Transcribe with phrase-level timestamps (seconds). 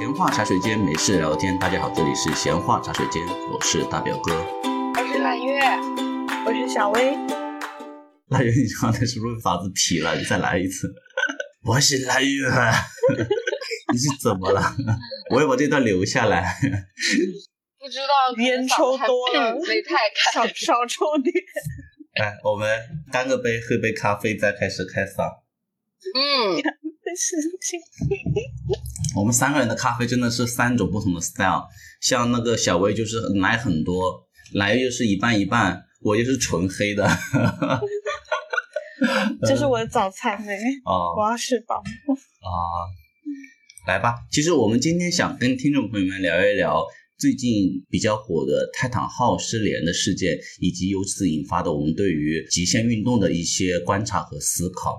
[0.00, 1.58] 闲话茶水间，没事聊天。
[1.58, 4.32] 大家好，这里是闲话茶水间，我是大表哥。
[4.32, 5.60] 我是蓝月，
[6.46, 7.14] 我是小薇。
[8.28, 10.16] 蓝月，你刚才是不是嗓子劈了？
[10.16, 10.90] 你再来一次。
[11.68, 12.48] 我是蓝月，
[13.92, 14.74] 你是怎么了？
[15.32, 16.56] 我要把这段留下来。
[17.78, 19.96] 不知道烟抽多了，没太
[20.32, 21.34] 少少抽点。
[22.18, 22.80] 来，我们
[23.12, 25.42] 干个杯，喝杯咖啡，再开始开嗓。
[26.16, 26.56] 嗯。
[27.16, 27.80] 事情，
[29.16, 31.64] 我们三个人的咖啡真的是三种不同的 style，
[32.00, 37.08] 像那个小薇就是奶很多，来又是一半一半，我就是纯黑的。
[39.42, 41.76] 这是我的早餐哎，哦，我要吃饱。
[41.76, 42.50] 啊，
[43.86, 46.84] 来吧，其实我们今天想跟听众朋友们聊一聊
[47.18, 54.98] 最近比较火的泰坦号失联的事件，以及由此引发的我们对于极限运动的一些观察和思考。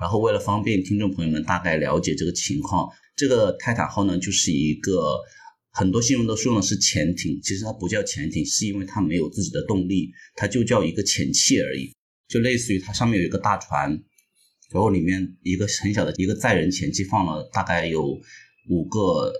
[0.00, 5.18] 然后为了方便听众朋友们大概了解这个情况，这个泰坦号呢就是一个
[5.72, 11.92] 很多新闻都说的是潜艇，其实它不叫潜艇，是因为它没有自己的动力，它就叫一个潜器而已，
[12.28, 13.90] 就类似于它上面有一个大船，
[14.70, 18.02] 然后里面一个很小的一个载人潜器放了大概有
[18.68, 19.32] 五个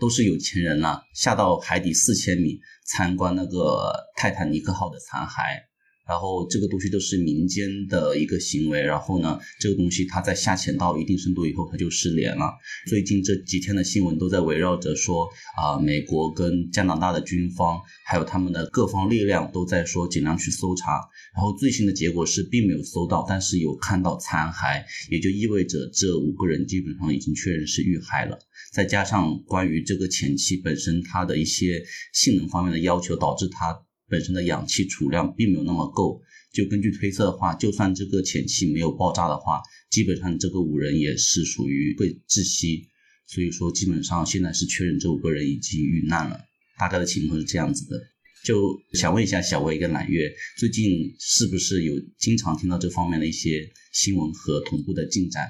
[0.00, 5.67] 都是有钱人了，下到海底四千米参观那个泰坦尼克号的残骸。
[6.08, 12.50] 然后这个东西都是民间的一个行为，然后呢，这个东西它在下潜到一定深度以后，它就失联了。
[12.86, 20.92] 最近这几天的新闻都在围绕着说，啊，美国跟加拿大的军方还有他们的各方力量都在说尽量去搜查。
[21.34, 28.38] 然后最新的结果是并没有搜到，但是有看到残骸，也就意味着这五个人基本上已经确认是遇害了。
[28.72, 33.87] 再加上关于这个前期本身它的一些性能方面的要求，导致它。
[34.08, 42.88] 本身的氧气储量并没有那么够，就根据推测的话，就算这个潜器没有爆炸的话，基本上这个五人也是属于会窒息。
[43.26, 46.40] 所以说，基本上现在是确认这五个人已经遇难了。
[46.78, 48.00] 大概的情况是这样子的，
[48.42, 55.44] 就想问一下小薇跟揽月，最近是不是有经常听到这方面的一些新闻和同步的进展？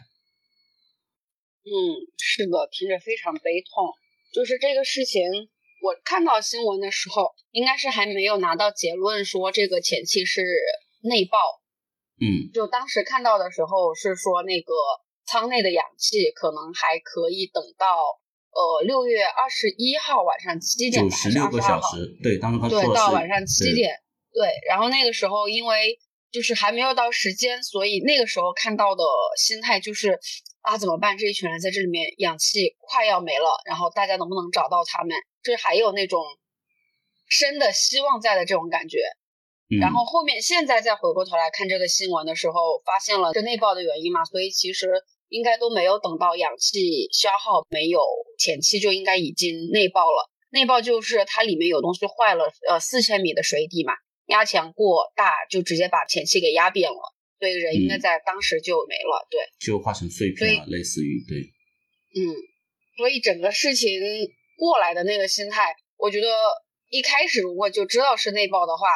[1.62, 1.70] 嗯，
[2.16, 3.94] 是的，听着非常悲痛，
[4.32, 5.22] 就是这个事情。
[5.82, 10.42] 我看到新闻的时候，应该是还没有拿到结论说这个前期是
[11.02, 11.38] 内爆。
[12.20, 14.74] 嗯，就当时看到的时候是说那个
[15.24, 17.86] 舱内的氧气可能还可以等到
[18.50, 22.18] 呃六月二十一号晚上七点，九十六个小时。
[22.22, 23.94] 对，当时他对到晚上七点。
[24.32, 25.98] 对，然后那个时候因为
[26.32, 29.04] 就是还没有到时间，所以那个时候看到的
[29.36, 30.18] 心态就是
[30.62, 31.16] 啊怎么办？
[31.16, 35.16] 这一群人在这里面氧气快要没了，然后大家能不能找到他们？
[35.44, 36.22] 是还有那种
[37.28, 38.98] 生的希望在的这种感觉，
[39.80, 44.88] 然后后面现在再回过头来看这个新闻的时候，发现了这内爆的原因嘛，所以其实
[45.28, 48.00] 应该都没有等到氧气消耗没有
[48.38, 50.30] 前期就应该已经内爆了。
[50.50, 53.92] 内爆就是它里面有东西坏了，呃，四千米的水底嘛，
[54.28, 61.40] 压强过大就直接把前期给压扁了，所以人应该在当时就没了，对，就化成碎片了，类似于对，
[62.16, 62.32] 嗯，
[62.96, 64.00] 所以整个事情。
[64.58, 66.28] 过来的那个心态，我觉得
[66.88, 68.88] 一开始如果就知道是内爆的话，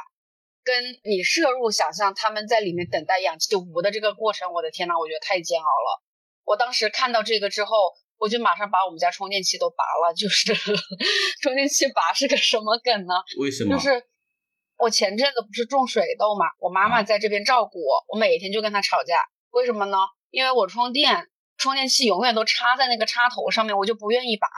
[0.65, 6.03] 跟你摄入想象他们在里面等待氧气无的这个过程，我的天呐，我觉得太煎熬了。
[6.45, 7.77] 我当时看到这个之后，
[8.19, 10.13] 我就马上把我们家充电器都拔了。
[10.15, 10.53] 就是
[11.41, 13.15] 充电器拔是个什么梗呢？
[13.39, 13.77] 为什么？
[13.77, 14.05] 就是
[14.79, 19.17] 我前阵子不是种水痘嘛，我妈妈在这边照顾我，我每天就跟她吵架。
[19.51, 19.97] 为什么呢？
[20.31, 24.49] 因为我充电充电器永远都插在那个插头上面，我就不愿意拔。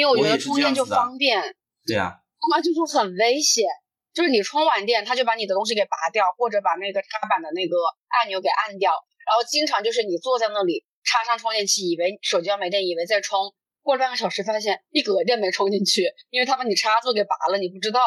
[0.00, 1.42] 因为我觉得充电就方便，
[1.86, 2.16] 对啊，
[2.50, 3.66] 那就是很危险，
[4.14, 7.76] 就是你充完电，他就把你的东西给拔掉，或者把那个插板的那个
[8.08, 8.92] 按钮给按掉，
[9.28, 13.52] 然后经常就是你坐在那里插上充电器，以为手机要没电，以为在充，
[13.82, 18.00] 过了半个小时发现一格电没充进去，因为他把你插座给拔了，你不知道，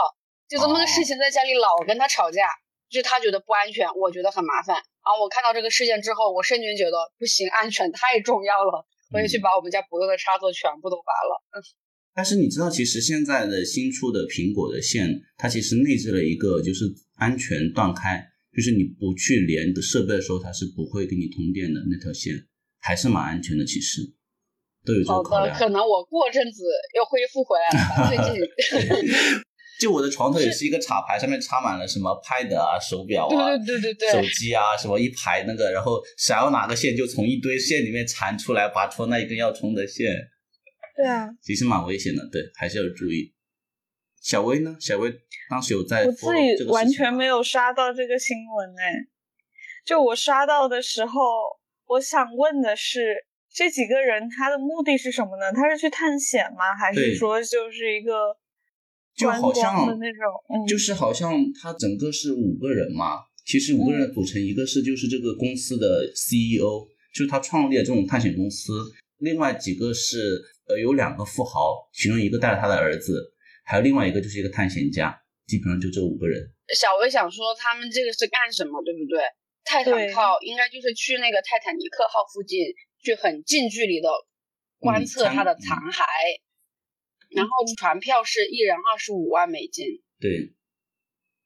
[0.50, 2.50] 就这么个事情，在家里老跟他吵架，
[2.90, 8.88] 就是他觉得不安全，我觉得很麻烦，然后我看到这个事件之后，我瞬间觉得不行，安全太重要了。
[9.14, 11.44] 我也去把我们家不用的插座全部都拔了。
[12.14, 18.24] 嗯，但是你知道，其实现在的新出的苹果的线，它其实内置了一个就是安全断开，
[18.56, 22.34] 就是你不去连的设备的时候，它是不会给你通电的那条线，
[22.80, 23.66] 还是蛮安全的。
[23.66, 24.02] 其实
[24.86, 25.58] 都有这个考量。
[25.58, 26.64] 可能我过阵子
[26.96, 28.08] 又恢复回来了。
[28.10, 29.44] 最近。
[29.82, 40.08] 就我的床头也是一个插排，上面插满了什么 Pad 啊、手表啊、对对对对手机啊，什么一排那个，然后想要哪个线就从一堆线里面缠出来，拔出那一根要充的线。
[40.96, 43.34] 对啊，其实蛮危险的，对，还是要注意。
[44.22, 44.78] 小薇呢？
[44.80, 45.14] 小薇
[45.50, 49.08] 当时有在，我自己完全没有刷到这个新闻哎。
[49.86, 51.20] 就我刷到的时候，
[51.88, 55.52] 我想问的是，这几个人他的目的是什么呢？
[55.52, 56.74] 他是去探险吗？
[56.74, 58.38] 还是说就是一个
[59.14, 60.66] 就好像的那种？
[60.68, 68.72] 就是好像他整个是五个人嘛，其实五个人组成一个是就是这个公司的 CEO，就是他创立了这种探险公司。
[69.18, 73.34] 另外几个是呃有两个富豪，其中一个带了他的儿子，
[73.64, 75.18] 还有另外一个就是一个探险家，
[75.48, 76.42] 基本上就这五个人。
[76.76, 79.22] 小薇想说他们这个是干什么，对不对？
[79.66, 82.60] 泰坦号应该就是去那个泰坦尼克号附近
[83.02, 84.10] 去很近距离的
[84.78, 86.04] 观测它的残骸，
[87.30, 89.86] 然后船票是一人二十五万美金。
[90.20, 90.54] 对，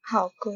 [0.00, 0.52] 好贵。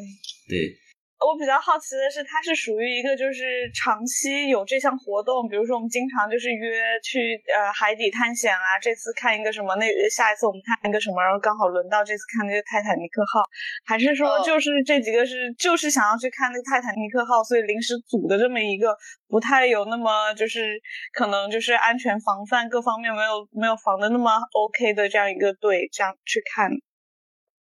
[0.49, 0.77] 对。
[1.23, 13.43] 我比较好奇的是，它是属于一个就是长期有这项活动，比如说我们经常就是约去呃海底探险啊，这次看一个什么，那下一次我们看一个什么，然后刚好轮到这次看那个泰坦尼克号，
[13.87, 18.97] 还是说就是这几个是就是想要去看那个泰坦尼克号，所以临时组的这么一个
[19.29, 20.81] 不太有那么就是
[21.13, 26.71] 可能就是安全防范各方面没有没有防的那么 OK 的这样一个队这样去看？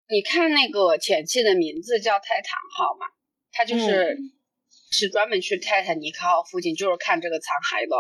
[0.07, 3.07] 你看那个潜器的名字叫泰坦号嘛？
[3.55, 4.19] 他就是
[4.91, 7.95] 是专门去泰坦尼克号附近，就是看这个残骸的。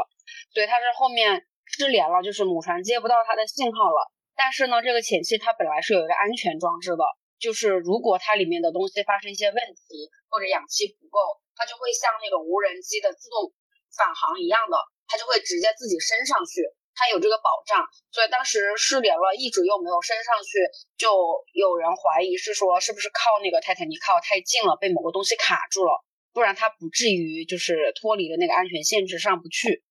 [0.51, 4.11] 所以他是后面失联了，就是母船接不到它的信号了。
[4.35, 7.07] 但是呢，这个潜器它本来是有一个安全装置的，
[7.39, 11.19] 就是如果它里面的东西发生一些问题，或者氧气不够，
[11.55, 13.47] 它就会像那个无人机的自动
[13.95, 14.75] 返航一样的，
[15.07, 16.67] 它就会直接自己升上去。
[16.95, 20.63] 它有这个保障，所以当时失联了，一直又没有升上去，
[20.95, 21.11] 就
[21.51, 25.91] 有人怀疑是说是不是靠那个泰坦尼克号太近了，被某个东西卡住了，
[26.31, 29.83] 不然它不至于就是脱离了那个安全限制上不去。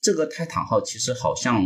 [0.00, 1.62] 这个泰坦号其实好像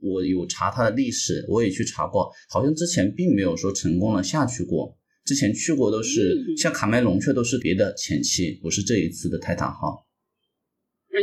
[0.00, 10.05] 我有查它的历史，我也去查过，好像之前并没有说成功的下去过，之前去过都是像卡梅隆却都是别的前期，不是这一次的泰坦号。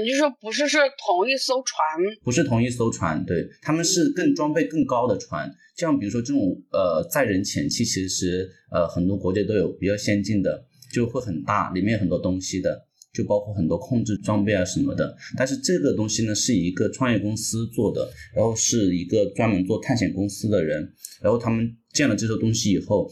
[0.02, 1.80] 你就说不是是同一艘船，
[2.24, 6.40] 不是同一艘船，对，他们是更装备更高的船，像比如说这种
[6.72, 15.16] 呃载人潜器，其实呃很多国家都有比较先进的，就会很大，里面很多东西的，就包括很多控制装备啊什么的。
[15.38, 23.12] 但是这个东西呢是一个创业公司做的，然后是一个专门做探险公司的人，然后他们建了这艘东西以后。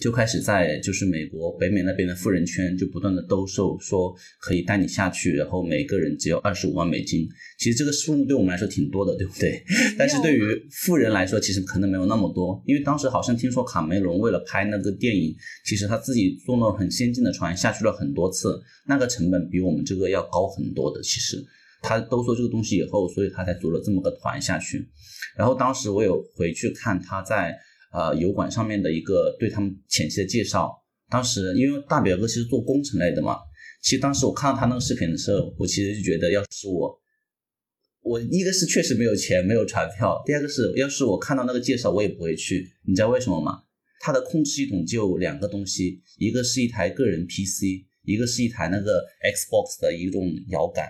[0.00, 7.28] 就开始在就是美国北美那边的富人圈就不断的兜售，说可以带你下去，然后每个人只有二十五万美金。
[7.58, 9.62] 其实这个数目对我们来说挺多的，对不对？
[9.96, 12.60] 但是对于富人来说，其实可能没有那么多。
[12.66, 15.32] 因为当时好像听说卡梅隆为了拍那个电影，
[15.64, 21.00] 其实他自己坐那种很先进的船下去了很多次，那个成本比我们这个要高很多的。
[21.02, 21.42] 其实
[21.80, 24.88] 他兜售这个东西以后，所以他才组了这么个团下去。
[25.36, 27.56] 然后当时我有回去看他在。
[27.94, 30.68] 呃，油管上面的一个对他们前期的介绍，
[31.08, 33.36] 当时因为大表哥其实做工程类的嘛，
[33.80, 37.00] 其实当时我看到他那个视频的时候，我其实就觉得，要是我，
[38.02, 42.68] 我一个是确实没有钱，没有船票，第二个是要是我看到那个介绍，我也不会去。
[42.82, 43.62] 你知道为什么吗？
[44.00, 50.88] 它的控制系统就两个东西，一个是一台个人 PC，一个是一台那个 Xbox 的一种摇杆，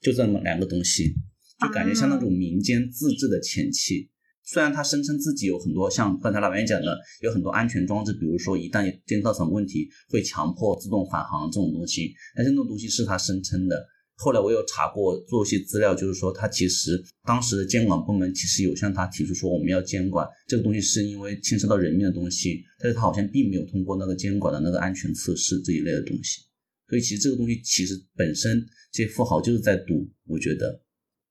[0.00, 1.14] 就这么两个东西，
[1.60, 4.08] 就感觉像那种民间自制的潜器。
[4.46, 13.86] 虽然他声称自己有很多像刚才老袁讲的，有很多安全装置，比如说一旦监测到什么问题，会强迫自动返航这种东西，但是那种东西是他声称的。
[14.16, 26.42] 后来我有查过，做一些资料，就是说他其实当时的监管部门其实有向他提出说我们要监管这个东西，是因为牵涉到人命的东西，但是他好像并没有通过那个监管的那个安全测试这一类的东西。
[26.88, 30.83] 所以其实这个东西其实本身这些富豪就是在赌，我觉得。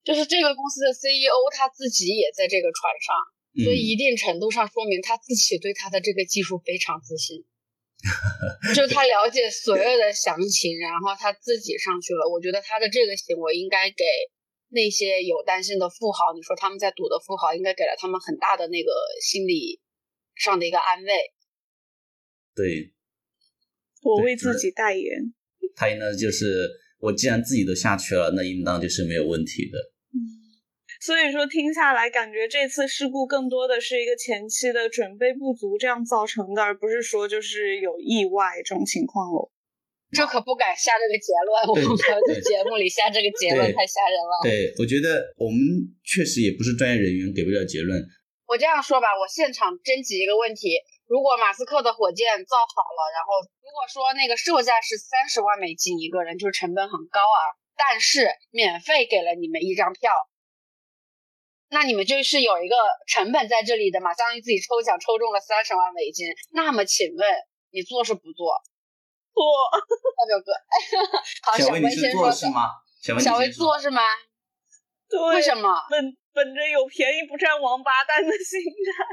[0.04, 7.46] 就是这个公司的 CEO 他自己也在这个船上，所以一定程度上说明他自己对他的这个技术非常自信。
[8.76, 12.30] 就他了解所有的详情，然后他自己上去了。
[12.30, 14.04] 我觉得他的这个行为应该给
[14.68, 18.92] 那些有担心的富豪，你说他们在赌的富豪，应该给了他们很大的那个
[19.22, 19.80] 心理
[20.36, 21.14] 上的一个安慰。
[22.54, 22.92] 对，
[24.02, 25.34] 我为自己代言。
[25.74, 26.70] 他应该，就是
[27.00, 29.93] 我既然自己都下去了，那应当就是没有问题的。
[31.04, 39.52] 所以说听下来，感觉这次事故更多的是一个前期的准备不足这样造成的，而不是说就是有意外这种情况哦。
[40.16, 44.34] 这可不敢下这个结论，我们在节目里下这个结论太吓人了。
[44.48, 45.60] 对，我觉得我们
[46.08, 48.00] 确实也不是专业人员，给不了结论。
[48.48, 50.80] 我这样说吧，我现场征集一个问题：
[51.12, 60.16] 如果马斯克的火箭造好了，然后如果说那个售价是三十万美金一个人，就是成本很高啊，但是免费给了你们一张票。
[61.74, 62.76] 那你们就是有一个
[63.08, 66.28] 成本在这里的嘛，相当于自己抽奖抽中了三十万美金。
[66.52, 67.28] 那么请问
[67.72, 68.54] 你做是不做？
[69.34, 70.54] 做，大表哥。
[71.42, 72.70] 好，小薇先做是吗？
[73.20, 74.02] 小薇做是吗？
[75.10, 75.70] 对，为什么？
[75.90, 79.04] 本本着有便宜不占王八蛋的心态。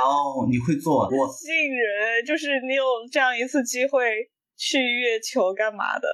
[0.00, 6.08] 哦，你会做我 吸引人，就是你有这样一次机会去月球干嘛的，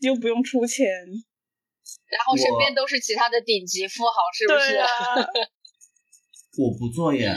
[0.00, 0.88] 又不用出钱，
[2.10, 4.78] 然后身边都是其他的顶级富豪，是不是？
[6.62, 7.34] 我不做耶。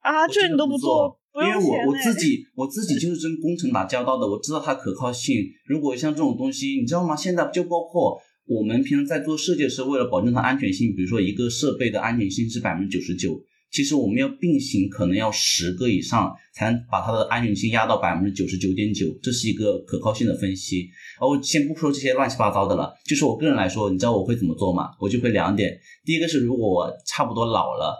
[0.00, 5.36] 啊，这你都不做，不因为我我自己我自己就是跟工程打交道的，我知道它可靠性。
[5.66, 7.14] 如果像这种东西，你知道吗？
[7.14, 13.40] 现在就包括我们平常在做设计的时候，为了保证它安全性，比如说一个设备的安全性是百分之九十九，
[13.72, 20.88] 其实我们要并行，可能要十个以上才能把它的安全性压到百分之九十九点九，这是一个可靠性的分析。
[21.18, 24.90] 而我先不说这些乱七八糟的了，就是我个人来说，你知道我会怎么做吗？
[25.00, 27.96] 我就会两点，第一个是如果我差不多老了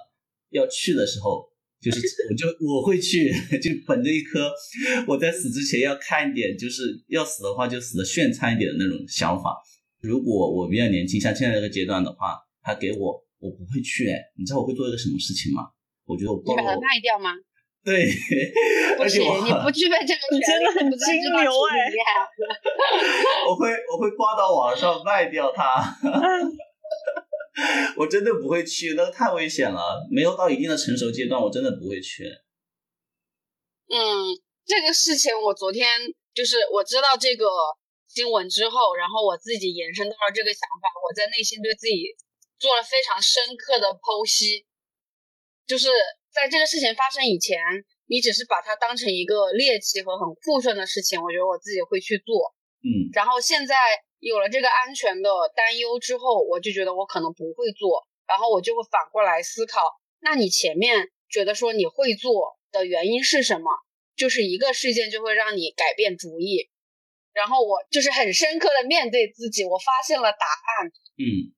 [0.50, 1.50] 要去的时候。
[1.82, 1.98] 就是
[2.30, 4.48] 我就我会去， 就本着一颗
[5.04, 9.56] 我在死之前要看一点，就是要死的话就死的炫灿一点的那种想法。
[10.00, 15.66] 如果我比较年轻，像现在这个阶段的话，他给我我不会去，哎，你知道我会做一个什么事情吗？
[16.06, 17.34] 我觉得我你把它卖掉吗？
[17.82, 18.06] 对，
[18.96, 21.90] 不行，你不具备这个你真的很金牛哎！
[23.50, 25.82] 我会我会挂到网上卖掉它。
[27.98, 30.06] 我真的不会去，那个太危险了。
[30.10, 32.22] 没有到一定的成熟阶段，我真的不会去。
[33.90, 34.30] 嗯，
[34.64, 35.90] 这个事情我昨天
[36.32, 37.48] 就是我知道这个
[38.06, 42.14] 新闻之后，然后我自己延伸到了这个想法，我在内心对自己
[42.62, 44.62] 做了非常深刻的剖析。
[45.66, 45.90] 就是
[46.30, 47.58] 在这个事情发生以前，
[48.06, 52.54] 你只是把它当成一个猎奇和很酷炫的事情，我觉得我自己会去做。
[52.86, 53.74] 嗯，然后现在。
[54.22, 59.80] 有了这个安全的担忧之后，我就觉得我可能不会做，然后我就会反过来思考，
[60.20, 63.66] 那你前面觉得说你会做的原因是什么？
[64.14, 66.70] 就是一个事件就会让你改变主意，
[67.32, 70.86] 然后我就是很深刻的面对自己，我发现了答案。
[71.18, 71.50] 嗯，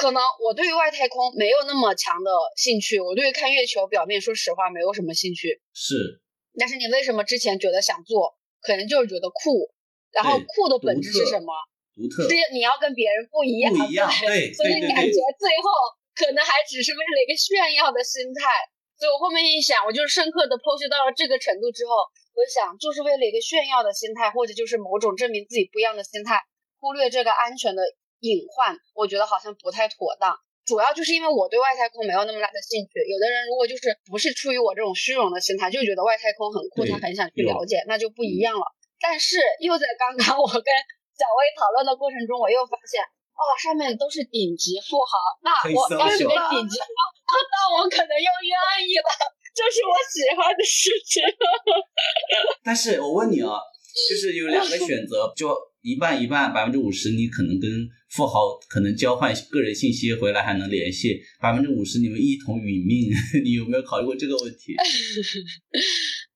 [0.00, 5.60] 可能我对于外太空没有那么强的兴趣，我对于看月球表面说实话没有什么兴趣。
[5.74, 6.22] 是，
[6.58, 8.34] 但是你为什么之前觉得想做？
[8.62, 9.68] 可能就是觉得酷，
[10.12, 11.52] 然后酷的本质是什么？
[11.96, 15.68] 独特是你要跟别人不一样，不一样，对，所以感觉最后
[16.16, 18.48] 可能还只是为了一个炫耀的心态。
[18.96, 21.92] 所以我后面一想，我就深刻的剖析到了这个程度之后，
[22.36, 26.40] 我想就是为了一个炫耀的心态，或者就是某种证明自己不一样的心态，
[26.80, 27.80] 忽略这个安全的
[28.20, 30.36] 隐患，我觉得好像不太妥当。
[30.66, 32.92] 主要就是因为我对外太空没有那么大的兴趣。
[33.08, 38.64] 有的人如果就是不是出于我这种虚荣的心态，就觉得外太空很酷，他很想去了解，那就不一样了。
[39.00, 40.70] 但是又在刚刚我跟
[41.16, 48.54] 小薇讨论的过程中，我又发现，哦，上面都是顶级富豪，那我要是个顶级富豪，那我可能又愿
[48.86, 49.08] 意了，
[49.56, 51.24] 这是我喜欢的事情。
[52.62, 53.58] 但是我问你啊，
[54.08, 57.68] 就是有两个选择，就一半一半，百分之五十你可能跟
[58.10, 63.10] 富豪可能交换个人信息回来还能联系，百分之五十你们一同殒命，
[63.44, 64.74] 你有没有考虑过这个问题？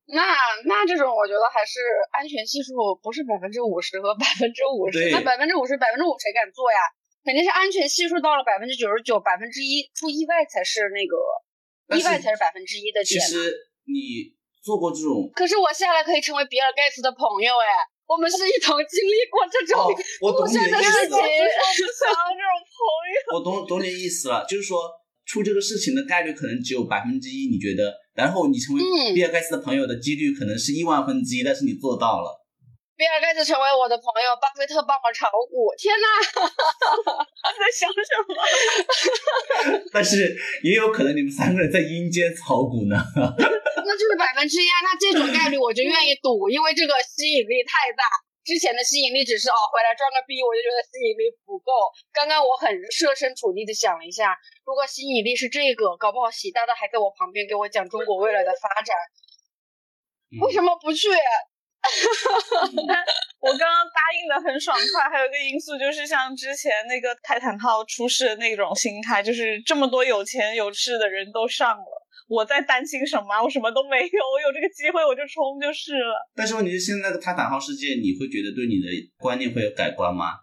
[0.06, 0.21] 那
[0.68, 1.80] 那这种我觉得还是
[2.12, 6.78] 安全系数不是百分之五十和百分之五十，那百分之五十百分之五谁敢做呀？
[7.25, 11.16] 肯定是安全系数到了百分之九十九，百分之一出意外才是那个
[11.97, 13.16] 意外才是百分之一的点。
[13.16, 13.49] 其实
[13.88, 14.28] 你
[14.64, 17.68] 做过这种，可是我下来可以成为比尔盖茨的朋友哎，
[18.09, 19.76] 我们是一同经历过这种
[20.25, 21.12] 我险的事情。
[21.12, 22.80] 我 不想要这种朋
[23.12, 23.37] 友。
[23.37, 24.88] 我懂懂你意思了，就是说
[25.26, 27.92] 出这个事情的概率可能只有百分之一，你觉得？
[28.14, 28.80] 然后你成为
[29.12, 32.43] 比尔盖茨的朋友的几率可能是亿万分之一，但是你做到了。
[32.96, 36.06] 比尔盖茨成为我的朋友，巴菲特帮我炒股，天哪！
[37.58, 39.82] 在想什么？
[39.92, 42.94] 但是也有可能你们三个人在阴间炒股呢。
[43.86, 48.04] 那就是百分之一，那这种概率我就愿意赌，因为这个吸引力太大。
[48.44, 51.72] 之前的吸引力只是哦回来装个逼，我就觉得吸引力不够。
[52.12, 58.94] 刚刚我很设身处地的想了一下，如果吸引力是这个，搞不好习大大还在我旁边给我讲中国未来的发展，
[60.46, 61.08] 为什么不去？
[63.40, 72.06] 我刚刚答应的很爽快，还有一个因素就是像之前那个泰坦号出事的那种心态，就是这么多有钱有势的人都上了。
[72.26, 73.42] 我在担心什么？
[73.42, 76.16] 我什么都没有，我有这个机会我就冲就是了。
[76.34, 78.88] 但是问题是，现在的泰坦号事件，你会觉得对你的
[79.18, 80.40] 观念会有改观吗？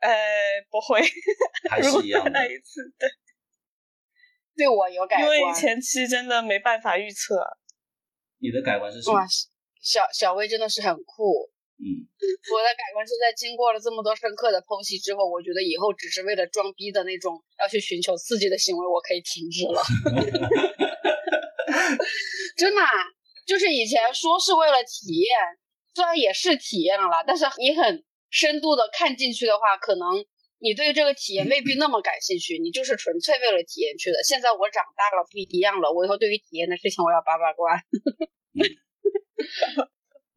[0.00, 0.10] 呃，
[0.70, 1.00] 不会，
[1.70, 2.30] 还是一样的。
[2.30, 3.08] 那一次，对，
[4.56, 7.46] 对我有改观，因为前期真的没办法预测。
[8.38, 9.20] 你的改观是什么？
[9.82, 11.50] 小小薇真的是很酷。
[11.82, 12.06] 嗯，
[12.54, 19.82] 我的改观是在经过了这么多深刻的剖析之后，我觉得以后只是为了装逼的那种要去寻求刺激的行为，我可以停止了。
[22.56, 22.80] 真的，
[23.44, 25.28] 就是以前说是为了体验，
[25.94, 30.24] 虽然也是体验了啦，但是你很深度的看进去的话，可能
[30.60, 34.22] 你对这个体验未必那么感兴趣，你就是纯粹为了体验去的。
[34.22, 37.76] 现在我长大了，不一样了，我以后对于体验的事情，我要把把关。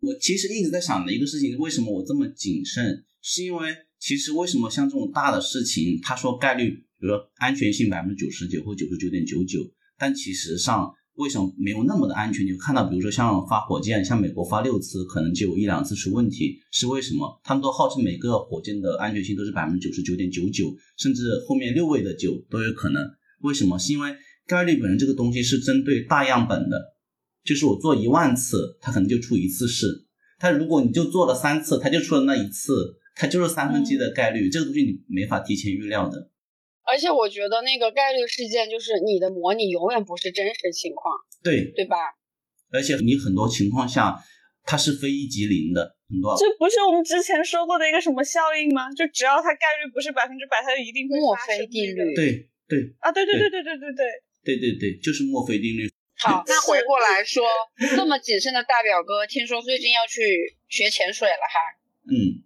[0.02, 3.04] 我其实一直在想的一个事情，为什么我这么谨慎？
[3.22, 9.60] 是因为其实为什么像这种大的事情，他说概率，比如说安全性百分之九十九或九十九点九九，
[9.98, 12.46] 但其实上为什么没有那么的安全？
[12.46, 17.42] 你就看到，比如说像发火箭，像美国发六次，可能就有一两次出问题，是为什么？
[17.44, 23.02] 他们都号称每个火箭的安全性都是百分之九十九点九九，甚至后面六位的九都有可能。
[23.42, 23.80] 为什么？
[23.80, 26.95] 是因为概率本身这个东西是针对大样本的。
[27.46, 30.08] 就是我做一万次，它可能就出一次事。
[30.40, 34.50] 它如果你就做了三次，它就出了那一次，它就是三分之一的概率。
[34.50, 36.32] 这个东西你没法提前预料的。
[36.84, 41.98] 而且我觉得那个概率事件就是你的模拟永远不是真实情况，对对吧？
[42.72, 44.16] 而且你很多情况下
[44.64, 46.36] 它是非一即零的，很多。
[46.38, 48.92] 这不是我们之前说过的一个什么效应吗？
[48.94, 52.14] 就只要它概率不是百分之百，它就一定会墨菲定律。
[52.14, 54.06] 对对啊，对对对对对对对
[54.44, 55.90] 对对对，就是墨菲定律。
[56.26, 57.46] 好， 那回过来说，
[57.96, 61.60] 这么谨慎的大表哥，听说最近要去学潜水了哈？
[62.10, 62.42] 嗯，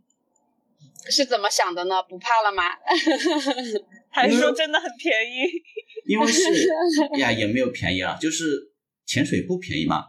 [1.09, 2.03] 是怎么想的呢？
[2.03, 2.63] 不怕了吗？
[4.11, 5.47] 还是说真的很便宜？
[6.05, 6.41] 因为是
[7.19, 8.73] 呀，也没有便宜啊，就是
[9.05, 10.07] 潜水不便宜嘛，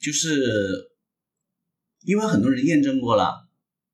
[0.00, 0.90] 就是
[2.04, 3.48] 因为很多人验证过了，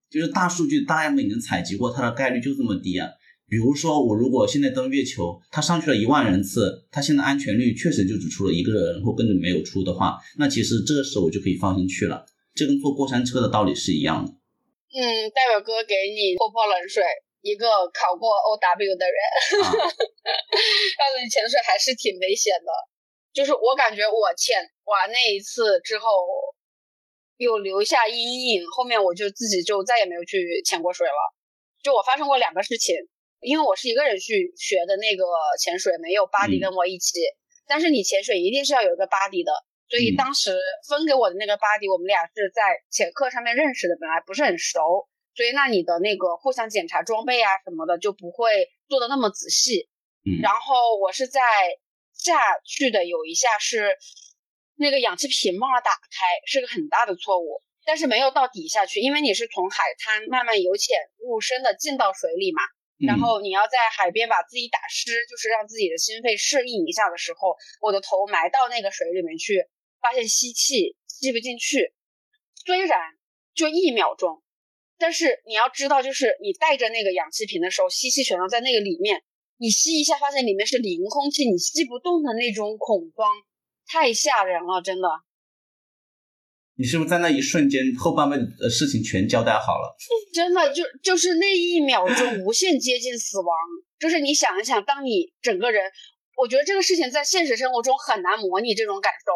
[0.09, 3.09] 就是大数据大样本已经采集过，它的概率就这么低啊。
[3.51, 12.25] 比如说，我如果现在登月球，它上去了一万人次，它现在安全率确实就只出了一个人，或根本没有出的话，那其实这个时候我就可以放心去了。
[12.55, 14.31] 这跟坐过山车的道理是一样的。
[14.95, 15.03] 嗯，
[15.35, 17.03] 代表哥给你泼泼冷水，
[17.43, 19.19] 一个考过 OW 的人，
[19.67, 22.71] 告诉你潜水还是挺危险的。
[23.35, 26.07] 就是我感觉我潜完那一次之后，
[27.37, 31.35] 有留下阴影，后面我就自己就再也没有去潜过水了。
[31.83, 32.95] 就我发生过两个事情。
[33.41, 35.25] 因为我是一个人去学的那个
[35.59, 37.21] 潜水，没有巴迪跟我一起。
[37.67, 39.53] 但是你潜水一定是要有一个巴迪的，
[39.89, 49.89] 所以当时分给我的那个巴迪，我们俩是在潜课上面认识的，本来不是很熟，所以那你的那个互相检查装备啊什么的就不会做的那么仔细。
[50.27, 50.43] 嗯。
[50.43, 51.41] 然后我是在
[52.13, 53.97] 下去的有一下是
[54.77, 62.63] 那个氧气瓶忘了打开，是个很大的错误，但是没有到底下去，因为你是从海滩慢慢由浅入深的进到水里嘛。
[63.07, 69.65] 然后你要在海边把自己打湿，就是让自己的心肺适应一下的时候，我的头埋到那个水里面去，
[70.01, 71.95] 发现吸气吸不进去。
[72.67, 72.99] 虽然
[73.55, 74.43] 就一秒钟，
[74.99, 79.23] 但是你要知道，就是你带着那个氧气瓶的时候，吸气全都在那个里面，
[79.57, 83.31] 你吸一下发现里面是零空气，你吸不动的那种恐慌，
[83.87, 85.09] 太吓人了，真的。
[86.81, 89.95] 你是不是在那一瞬间后半辈子的事情全交代好了？
[90.33, 93.55] 真的就就是那一秒钟无限接近死亡，
[93.99, 95.85] 就是你想一想，当你整个人，
[96.39, 99.31] 我觉得这个事情在现实生活中很难模拟这种感受，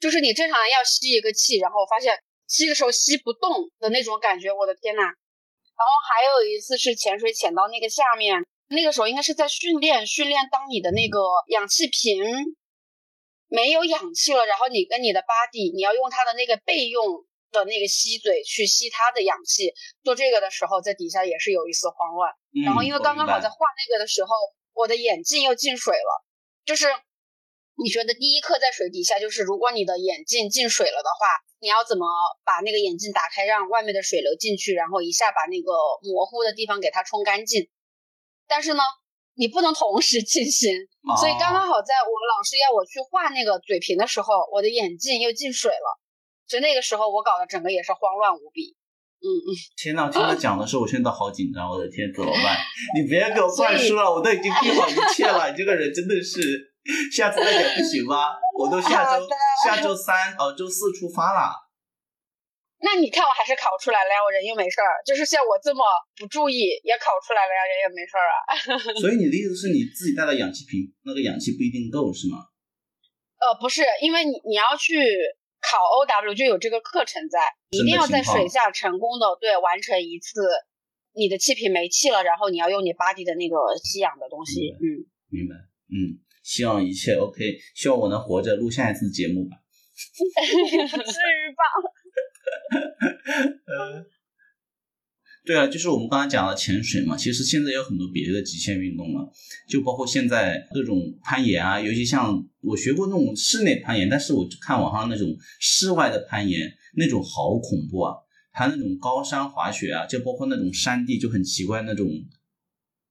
[0.00, 5.02] 就是你正常要吸一个气，然后发现吸的时候吸不动的那种感觉，我的天呐。
[5.02, 12.56] 然后还有一次是潜水潜到那个下面，那个时候应该是在训练训练，当你的那个氧气瓶。
[13.48, 19.72] 没有氧气了，然后你跟你的 body，你要用它的那个备用的那个吸嘴去吸它的氧气。
[20.02, 22.32] 做这个的时候，在底下也是有一丝慌乱。
[22.64, 24.30] 然后因为刚刚好在画那个的时候，
[24.74, 26.24] 我的眼镜又进水了。
[26.64, 26.86] 就是
[27.76, 31.26] 你觉得第一课在水底下，就是如果你的眼镜进水了的话，
[31.60, 32.06] 你要怎么
[32.44, 37.70] 把那个眼镜打开，让外面的水流进去，然后一下把那个模糊的地方给它冲干净。
[38.48, 38.82] 但是呢？
[39.36, 40.72] 你不能同时进行，
[41.20, 46.00] 所以刚刚好在我们老师要我去画那个嘴屏的时候，我的眼镜又进水了，
[46.48, 48.74] 所以那个时候我搞得整个也是慌乱无比。
[49.20, 49.48] 嗯嗯。
[49.76, 52.56] 前两天他讲的时候，我现在都好紧张，我的天，怎么办？
[52.96, 55.50] 你别给我灌输了，我都已经备好一切了。
[55.50, 56.40] 你这个人真的是，
[57.12, 58.32] 下次再讲不行吗？
[58.58, 59.28] 我都下周
[59.64, 61.65] 下周三哦，周四出发了。
[62.78, 65.80] 那你看我还是考出来了呀，我人又没事儿，就是像我这么
[66.16, 68.36] 不注意也考出来了呀，人也没事儿啊。
[69.00, 72.44] 所以你的意思是你自己带的氧气瓶，那个氧气不一定够是吗？
[73.40, 74.96] 呃，不是，因为你你要去
[75.60, 80.44] 考 OW 就有这个课程在，一定要在水下成功的对完成一次，
[81.12, 84.68] 你的气瓶没气了，然后你要用你 body 的那个吸氧的东西。
[84.76, 85.56] 嗯，明白。
[85.88, 87.40] 嗯，希望一切 OK，
[87.74, 89.56] 希望我能活着录下一次节目吧。
[89.96, 91.62] 至于吧。
[95.46, 99.30] 对啊，就是我们刚才讲的潜水嘛，其实现在有很多别的极限运动了，
[99.68, 105.28] 就包括现在各种攀岩啊，尤其像我学过那种室内攀岩，但是我看网上那种
[105.60, 108.12] 室外的攀岩，那种好恐怖啊！
[108.50, 112.08] 还有那种高山滑雪啊，就包括那种山地就很奇怪那种，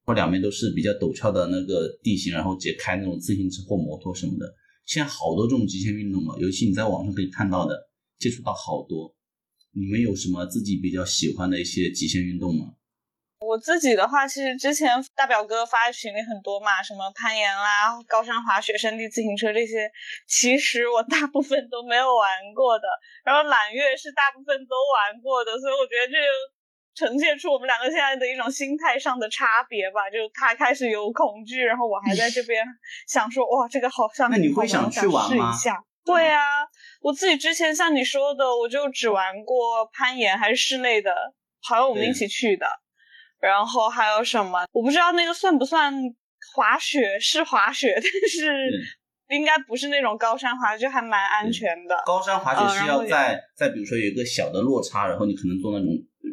[0.03, 4.53] 或两边都是比较陡峭的那个地形，然后直接开那种自行车或摩托什么的。
[4.85, 7.79] 现在好多这种极限运动了，尤其你在网上可以看到的，
[8.19, 9.15] 接触到好多。
[9.75, 12.73] 你们有什么自己比较喜欢的一些极限运动吗？
[13.45, 19.91] 我自己的话，其实之前大表哥发群里很多嘛，什么攀岩啦、高山滑雪、山地自行车这些，
[20.25, 22.87] 其实我大部分都没有玩过的。
[23.23, 26.25] 然后揽月是大部分都玩过的，所以我觉得这就
[26.95, 30.09] 呈现出我们两个现在的一种心态上的差别吧。
[30.09, 32.65] 就他开始有恐惧，然后我还在这边
[33.07, 35.51] 想说，哇，这个好像那你会想去玩吗？
[36.05, 36.39] 会啊，
[37.01, 41.13] 我自己之前像你说的，我就只玩过攀岩，还是室内的，
[41.61, 42.67] 好像我们一起去的。
[43.41, 44.65] 然后还有什么？
[44.71, 45.93] 我不知道那个算不算
[46.55, 48.71] 滑雪，是滑雪，但是
[49.29, 51.95] 应该不是那种高山滑，就还蛮安全的。
[52.05, 55.87] 高山滑雪是要在在比如说有一个小的落差，然后你可能做那种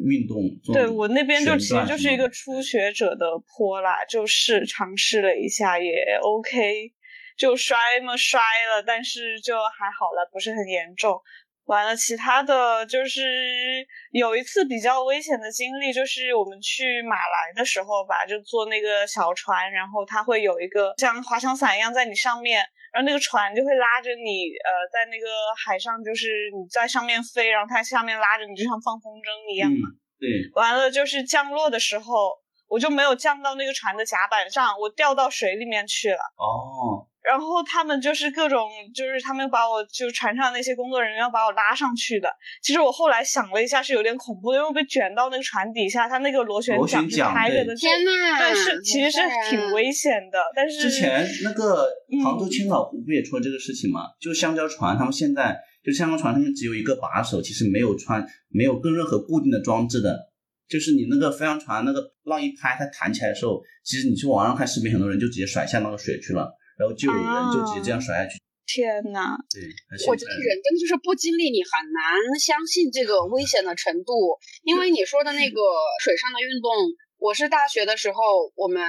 [0.09, 0.41] 运动。
[0.73, 6.91] 对我那边就其实就是一个初学者的坡啦，就是尝试了一下也 OK，
[7.37, 11.19] 就摔嘛摔了，但是就还好了，不是很严重。
[11.65, 22.59] 完了，其他的就是有一次比较危险的经历，就是我们去马来的时候吧，就坐那个小船，然后它会有一个像滑翔伞一样在你上面，
[22.91, 25.25] 然后那个船就会拉着你，呃，在那个
[25.65, 29.87] 海上，就是你在上面飞，然后它下面拉着你，就像放风筝一样嘛。
[30.19, 30.29] 对。
[30.55, 36.19] 完了，就是降落的时候，我就没有降到那个船的甲板上，我掉到水里面去了。
[36.35, 37.07] 哦。
[37.23, 42.29] 然后他们就是各种，就是他们把我就船上那些工作人员要把我拉上去的。
[42.61, 47.73] 其实我后来想了一下，是有点恐怖的，因为被卷到那个船底下，它那个螺旋桨是开着的。
[47.75, 48.37] 天呐！
[48.37, 50.37] 但是其实是挺危险的。
[50.53, 51.87] 但是之前那个
[52.21, 54.01] 杭州青岛湖不也出了这个事情吗？
[54.19, 60.19] 就香蕉船，他们现在就香蕉船上面只有一个把手，其实没有穿，没有跟任何固定的装置的。
[60.67, 66.53] 就是你那个飞翔船那个浪一拍，它弹起来的时候，其实你去网上看视频，很多人就直接甩下那个水去了。
[66.77, 68.39] 然后就有人就直接这样甩下去。
[68.65, 69.61] 天呐，对，
[70.07, 74.39] 我觉得人真的就是不经历，你很难相信这个危险的程度。
[74.63, 75.61] 因为你说的那个
[76.01, 76.71] 水上的运动，
[77.19, 78.81] 我是大学的时候，我们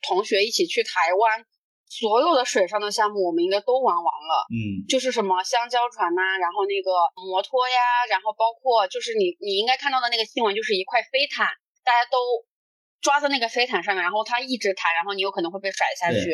[0.00, 1.44] 同学一起去台湾，
[1.90, 4.46] 所有的水上的项目我们应该都玩完了。
[4.48, 6.88] 嗯，就是什么香蕉船呐，然后那个
[7.28, 11.44] 摩托呀，然后包括就是你你应该看到的那个新闻，就是一块飞毯，
[11.84, 12.16] 大家都
[13.02, 16.30] 抓在那个飞毯上面，然后它一直弹，然后你有可能会被甩下去。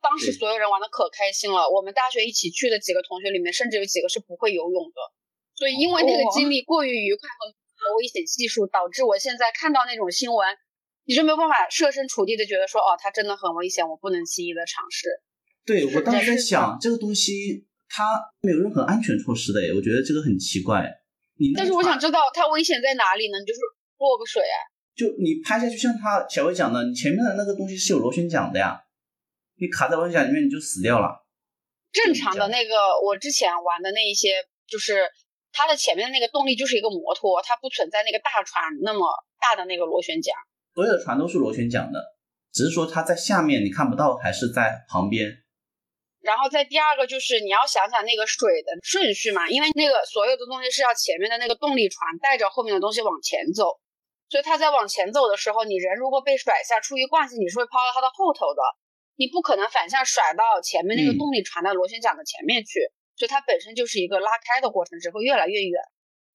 [0.00, 4.98] 当时所有人玩的可开心了，我们大学一起去的几个同学里面，甚至有几个是不会游泳的，
[5.54, 7.28] 所以因为那个经历过于愉快
[7.76, 10.48] 和危险系数，导致我现在看到那种新闻，
[11.04, 15.08] 你就没有办法设身处地的觉得说，哦，它真的很危险，我不能轻易的尝试。
[15.66, 20.90] 对我当时在想，这个东西它没有任何安全措施的，我觉得这个很奇怪。
[21.38, 23.38] 你但是我想知道它危险在哪里呢？
[23.38, 23.60] 你就是
[23.98, 24.56] 落个水啊？
[24.96, 28.80] 就你拍下去，像他小薇讲的，你前面的那个东西是有螺旋桨的呀。
[29.60, 31.22] 你卡在螺旋桨里面，你就死掉了。
[31.92, 35.04] 正常的那个，我之前玩的那一些，就是
[35.52, 39.04] 它的前面的那个动力就是一个摩托，它不存在那个大船那么
[39.38, 40.32] 大的那个螺旋桨。
[40.74, 42.00] 所有的船都是螺旋桨的，
[42.52, 45.28] 只是说它在下面你看不到，还是在旁边。
[46.22, 53.80] 然后再第二个就是你要想想那个水的顺序嘛，因为那个所有的东西是要前面的那个动力船带着后面的东西往前走，
[54.28, 58.62] 所以它在往前走的时候，你人如果被甩下，出于惯性你是会抛到它的后头的。
[59.20, 62.80] 你不可能反向甩到前面那个动力传到螺旋桨的前面去，
[63.18, 65.76] 所以它本身就是一个拉开的过程，只会越来越远。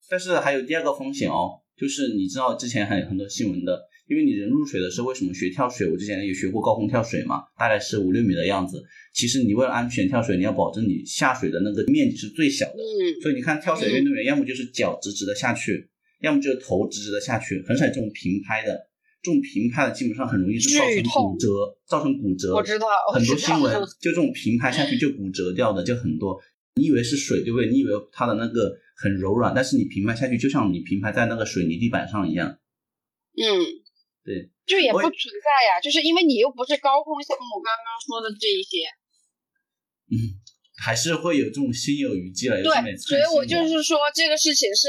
[0.08, 5.90] 但是还有第二个风险哦，就是你知道之前还有很多新闻的，因为你人入水的时候，为什么学跳水？
[5.90, 8.84] 我之前也学过高空跳水嘛，大概是五六米的样子。
[9.16, 12.78] 其实你为了安全跳水，你要保证你下水的那个面积是最小的。
[12.78, 13.18] 嗯。
[13.20, 15.90] 所以你看跳水运动员，要么就是脚直直的下去，
[16.22, 18.90] 要么就是头直直的下去，很少有这种平拍的。
[19.26, 21.48] 这种平拍的基本上很容易是造成骨折，
[21.88, 22.54] 造成骨折。
[22.54, 26.40] 我知道，很多新闻就这种平拍下去就骨折掉的就很多。
[26.76, 27.66] 你以为是水对不对？
[27.72, 32.56] 你以为它的那个很柔软，但是你平拍下去就像你平拍在那个水泥地板上一样。
[33.34, 33.42] 嗯，
[34.24, 38.86] 对，就也不存在呀，就是因为你又不是高空项目，刚刚说的这一些。
[40.14, 40.38] 嗯，
[40.78, 42.62] 还是会有这种心有余悸了。
[42.62, 44.86] 对，所以我就是说这个事情是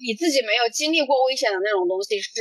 [0.00, 2.40] 你自己没有经历过危险的那种东西是。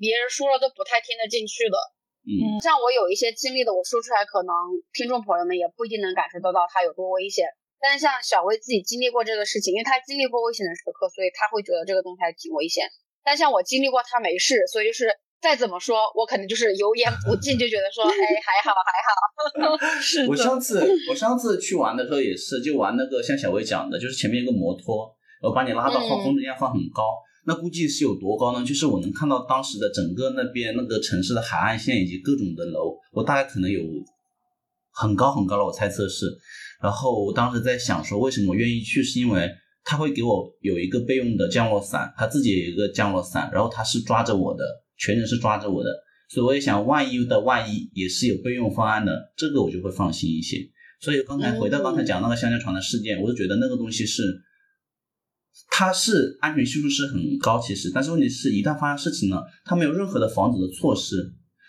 [0.00, 1.76] 别人说了都不太听得进去的，
[2.24, 4.50] 嗯，像我有一些经历的，我说出来可能
[4.96, 7.44] 听众朋友们也不一定能感受得到它有多危险。
[7.76, 12.88] 但是像小薇自己经历过这个事情，因为她经历过危险的时刻，所以她会觉得这个东西还挺危险。
[13.22, 19.76] 但像我经历过，她没事，所以就是再怎么说，我可能就是油盐不进，就觉得说，哎，还好还好。
[20.00, 25.12] 是我上次我上次去玩的时候也是，就玩那个像小薇讲的，就是前面一个摩托。
[25.40, 27.16] 然后把你拉到后风筝一样放很高。
[27.46, 28.64] 那估计是有多高呢？
[28.64, 33.82] 就是我能看到当时的整个那边那个城市的海岸线以及各种的楼，我大概可能有
[34.92, 36.26] 很高很高了，我猜测是。
[36.82, 39.02] 然后我当时在想说，为什么我愿意去？
[39.02, 39.50] 是因为
[39.84, 44.64] 他会给我有一个备用的降落伞，他自己有一个降落伞，然后他是抓着我的，
[44.98, 45.90] 全程是抓着我的，
[46.30, 50.58] 所以我也想，万一的万一也是有备用方案的，这个我就会放心一些。
[51.00, 54.22] 所以刚才回到刚才讲那个香蕉船的事件，我就觉得那个东西是，
[55.70, 61.16] 它是安全系数是很高，其实，但是问题是一旦发生事情了，它没有任何的防止的措施。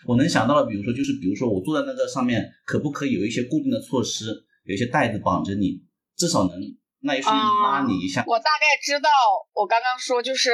[0.04, 4.34] 我能想到的，比如说就是，比如说我坐在那个上面，可不可以有一些固定的措施？
[4.64, 5.82] 有一些带子绑着你，
[6.16, 6.54] 至少能
[7.00, 8.22] 那一瞬间拉你一下。
[8.26, 9.08] 我大概知道，
[9.54, 10.50] 我刚刚说就是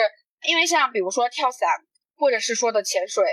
[0.49, 1.69] 因为像比如说跳伞，
[2.17, 3.25] 或者是说的潜水，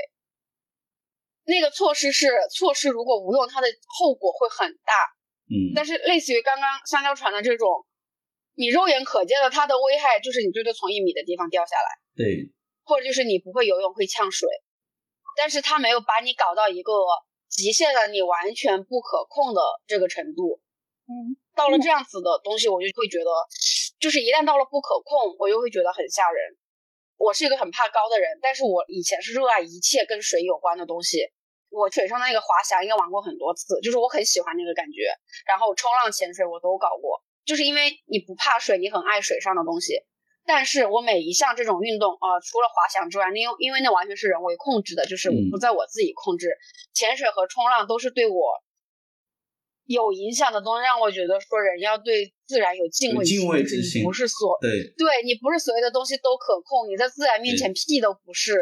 [1.45, 4.93] 那个措施是措施，如果无用，它的后果会很大。
[5.47, 5.71] 嗯。
[5.75, 7.67] 但是类似于刚刚香蕉船的这种，
[8.55, 11.87] 你肉眼可见的它的危害就是你最多从一米的地方掉下来。
[12.15, 12.51] 对。
[12.83, 14.47] 或者就是你不会游泳会呛水，
[15.35, 16.93] 但是它没有把你搞到一个
[17.49, 20.61] 极限的你完全不可控的这个程度。
[21.07, 23.29] 嗯，到了这样子的东西，我就会觉得，
[23.99, 26.57] 就是一旦到了不可控，我又会觉得很吓人。
[27.17, 31.25] 我是一个很怕高的人，但是我以前是热爱一切跟水有关的东西。
[31.69, 35.09] 我水上的那个滑翔应该玩过很多次，就是我很喜欢那个感觉。
[35.47, 40.01] 然后冲浪、潜水我都搞过，就是因为你不怕水，你很爱水上的东西。
[40.47, 46.57] 但是我每一项这种运动啊，除了滑翔之外，因为因为那完全是人为控制的，就是不在我自己控制。
[46.93, 48.35] 潜水和冲浪都是对我。
[49.85, 58.59] 有影响的东西让我觉得说人要对自然有敬畏敬畏之心，不是所对对你不是所有的东西都可控，你在自然面前屁都不是。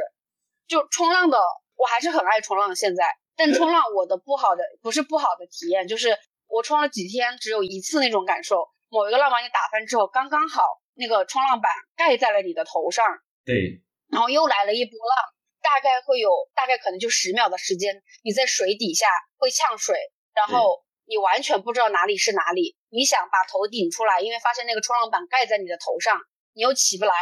[0.67, 1.37] 就冲浪的，
[1.75, 2.75] 我还是很爱冲浪。
[2.75, 3.05] 现在，
[3.37, 6.17] 但冲浪我的不好的不是不好的体验，就是
[6.53, 8.69] 我冲了几天，只有一次那种感受。
[8.89, 10.61] 某一个浪把你打翻之后，刚刚好
[10.93, 13.05] 那个冲浪板盖在了你的头上，
[13.43, 19.97] 对，然后又来了一波浪，大概会有大概可能就十秒的时间，你在水底下会呛水，
[20.33, 20.83] 然后。
[21.05, 26.17] 你完全不知道哪里是哪里，你想把头顶出来，因为发现那个冲浪板盖在你的头上，
[26.53, 27.13] 你又起不来。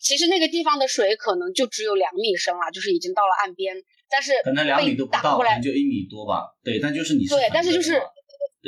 [0.00, 3.76] 其实那个地方的水可能就只有两米深了，就是已经到了岸边，
[4.10, 6.44] 但是可能两米都不到，可能就一米多吧。
[6.62, 8.00] 对，但就是你对，但是就是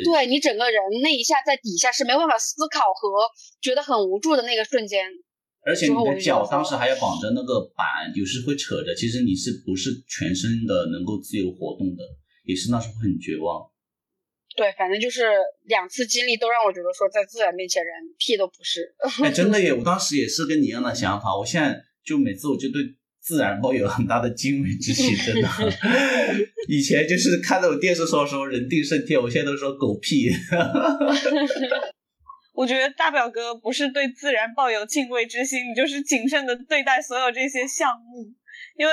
[0.05, 3.09] 对你整个人那一下在底下是没办法思考和
[3.61, 5.05] 觉得很无助的那个瞬间。
[5.67, 12.03] 而且你的脚当时还要绑着那个板，有时会扯着，其实你是不是全身的能够自由活动的，
[12.45, 13.69] 也是那时候很绝望。
[14.57, 15.31] 对，反正就是
[15.65, 18.95] 两次经历都让我觉得说，在自然面前人屁都不是。
[19.23, 19.71] 哎，真的耶！
[19.75, 21.37] 我当时也是跟你一样的想法。
[21.37, 22.83] 我现在就每次我就对
[23.21, 25.49] 自然抱有很大的敬畏之心，真的。
[26.69, 30.31] 以前就是看那种电视说说人定胜天，我现在都说狗屁。
[32.55, 38.33] 我觉得大表哥不是对自然抱有敬畏之心，你就是谨慎的对待所有这些项目。
[38.77, 38.93] 因为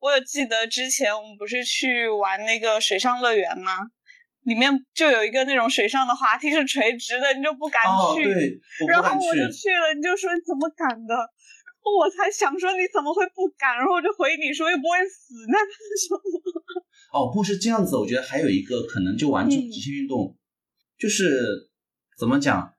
[0.00, 3.72] 我有记得之前我们不是去玩那个水上乐园吗？
[4.44, 7.82] 里面就有一个那种水上的滑梯是垂直的，你就不敢
[8.16, 8.60] 去。
[8.88, 11.14] 然后我就去了，你就说你怎么敢的？
[11.84, 13.76] 我才想说你怎么会不敢？
[13.76, 15.58] 然后我就回你说又不会死，那
[15.98, 16.20] 什么？
[17.12, 20.36] 哦，不是这样子，我觉得还有一个可能就玩这种极限运动，
[20.98, 21.24] 就是
[22.18, 22.72] 怎么讲？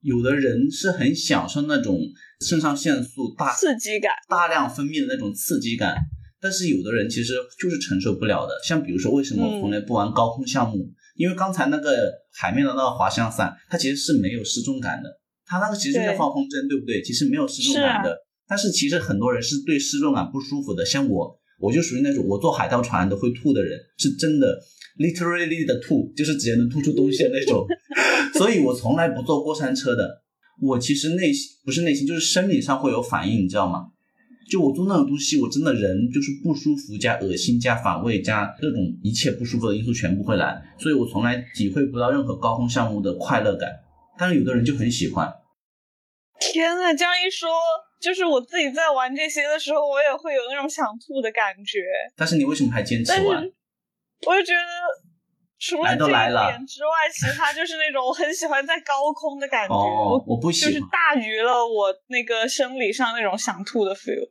[0.00, 1.98] 有的人是很享受那种
[2.40, 5.96] 肾上腺素大刺激感、大量分泌的那种刺激感。
[6.38, 10.92] 但是有的人其实就是承受不了的，像比如说为什么我从来不玩高空项目？
[11.16, 15.08] 因为刚才那个海面的那个滑翔伞，它其实是没有失重感的，
[15.44, 17.02] 它那个其实就是放风筝，对不对？
[17.02, 18.16] 其实没有失重感的。
[18.48, 24.58] 但是其实很多人是对失重感不舒服的，像我，我就属于那种我坐海盗船都会吐的人，是真的
[24.98, 27.66] ，literally 的吐，就是直接能吐出东西的那种。
[28.38, 30.22] 所以我从来不坐过山车的。
[30.62, 33.88] 我其实内心不是内心，就是生理上会有反应，你知道吗？
[34.48, 43.68] 就我做那种东西，我真的人就是不舒服加恶心加反胃加各种一切不舒服的因素全部会来，所以我从来体会不到任何高空项目的快乐感。
[44.18, 45.30] 但是有的人就很喜欢。
[46.40, 47.50] 天呐，这样一说，
[48.00, 51.80] 就是我自己在玩这些的时候，我也会有那种想吐的感觉。
[52.16, 53.42] 但是你为什么还坚持玩？
[54.26, 54.60] 我就觉得。
[55.58, 59.74] 除了这一点之外，其他就是那种我很喜欢在高空的感觉。
[59.74, 64.28] 哦，我不喜欢，就是大于了我那个生理上那种想吐的 feel。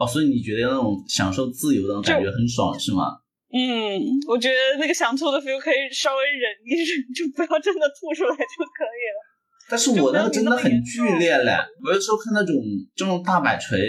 [0.00, 3.20] 哦，所以你觉得那种享受自由的感觉很爽是吗？
[3.52, 9.20] 嗯，我觉得那个想吐的 feel 可以稍微忍一忍，就不要真的吐出来就可以了。
[9.72, 12.54] 但是我那个真的很剧烈嘞，我有时候看那种
[12.94, 13.80] 这种大摆锤。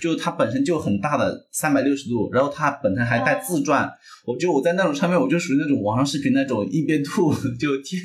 [0.00, 3.90] 就它本身就很大的三百六十度，然后它本身还带自转，
[4.24, 8.00] 我就我在那种上面，我就属于那种网上视频那种一边吐就天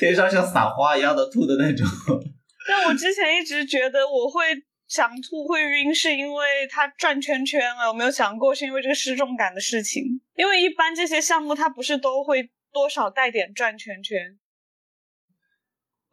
[0.00, 1.86] 天上像撒花一样的吐的那种。
[2.66, 4.42] 但我之前一直觉得我会
[4.88, 7.84] 想吐会晕，是因为它转圈圈了。
[7.86, 10.02] 有没有想过是因为这个失重感的事情？
[10.34, 14.18] 因为一般这些项目它不是都会多少带点转圈圈？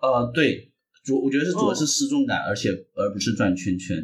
[0.02, 0.72] 呃，对，
[1.04, 3.98] 主我觉得是主要是失重感，而且而不是转圈圈。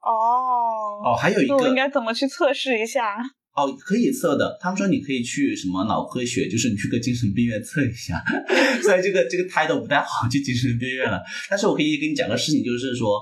[0.00, 3.16] 哦哦，还有一个，那我应该怎么去测试一下？
[3.56, 4.56] 哦，可以测的。
[4.60, 8.22] 他们说你可以去什么脑科学，就是你去个精神病院测一下。
[8.80, 11.20] 虽然这个这个态度不太好，去精神病院了。
[11.50, 13.20] 但是我可以跟你讲个事情，就是说，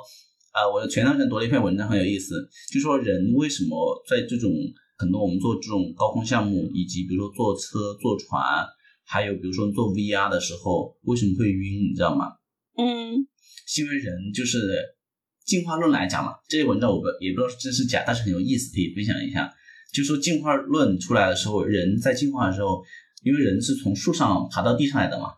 [0.53, 2.35] 呃，我前段时间读了一篇文章，很有意思，
[2.71, 4.53] 就说人为什么在这种
[4.99, 8.67] 很多我们做这种高空项目，以及比如说坐车、坐船，
[9.07, 11.91] 还有比如说做 VR 的时候，为什么会晕？
[11.91, 12.33] 你知道吗？
[12.77, 13.27] 嗯，
[13.67, 14.59] 是因为人就是
[15.45, 19.51] 进化论来讲嘛，这些文章我不也不知道是真是假，但是很有意思，可以分享一下。
[19.95, 22.85] 就说进化论出来的时候，人在进化的时候，
[23.23, 25.35] 因为人是从树上爬到地上来的嘛，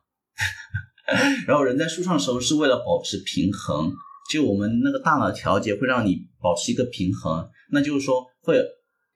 [1.46, 3.92] 然后人在树上的时候是为了保持平衡，
[4.32, 8.58] 就我们那个大脑调节会让你保持一个平衡，那就是说会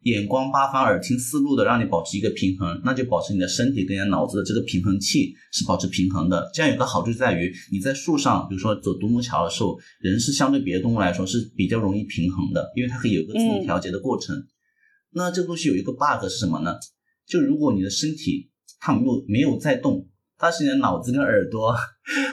[0.02, 6.50] 眼光八方、耳听四路的让你保持一个平衡，那就保持你的身体跟你的脑子的这个平衡器是保持平衡的。
[6.52, 14.36] 这样有个好处在于你在树上，比如说走独木桥的时候，人是相对别的动物来说是比较容易平衡的，因为它可以有一个自动调节的过程。
[15.12, 16.74] 那这个东西有一个 bug 是什么呢？
[17.26, 21.76] 就如果你的身体它没有没有在动，但是你的脑子跟耳朵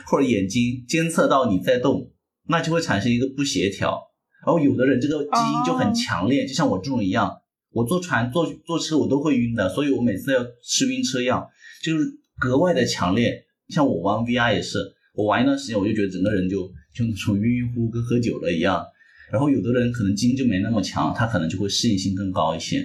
[0.08, 2.12] 或者眼睛监测到你在动，
[2.48, 4.00] 那就会产生一个不协调。
[4.44, 7.30] 然后有的人这个基因就很强烈，就像我这种一样，
[7.72, 11.50] 我坐船坐坐车我都会晕的，所以我每次要吃晕车药，
[11.84, 12.06] 就是
[12.40, 13.46] 格外的强烈。
[13.70, 14.80] 像我玩 VR 也是，
[15.14, 18.84] 我玩一段时间我就觉得整个人就就那种晕晕乎乎跟喝酒了一样。
[19.32, 22.84] 然后有的人可能基因就没那么强，他可能就会适应性更高一些。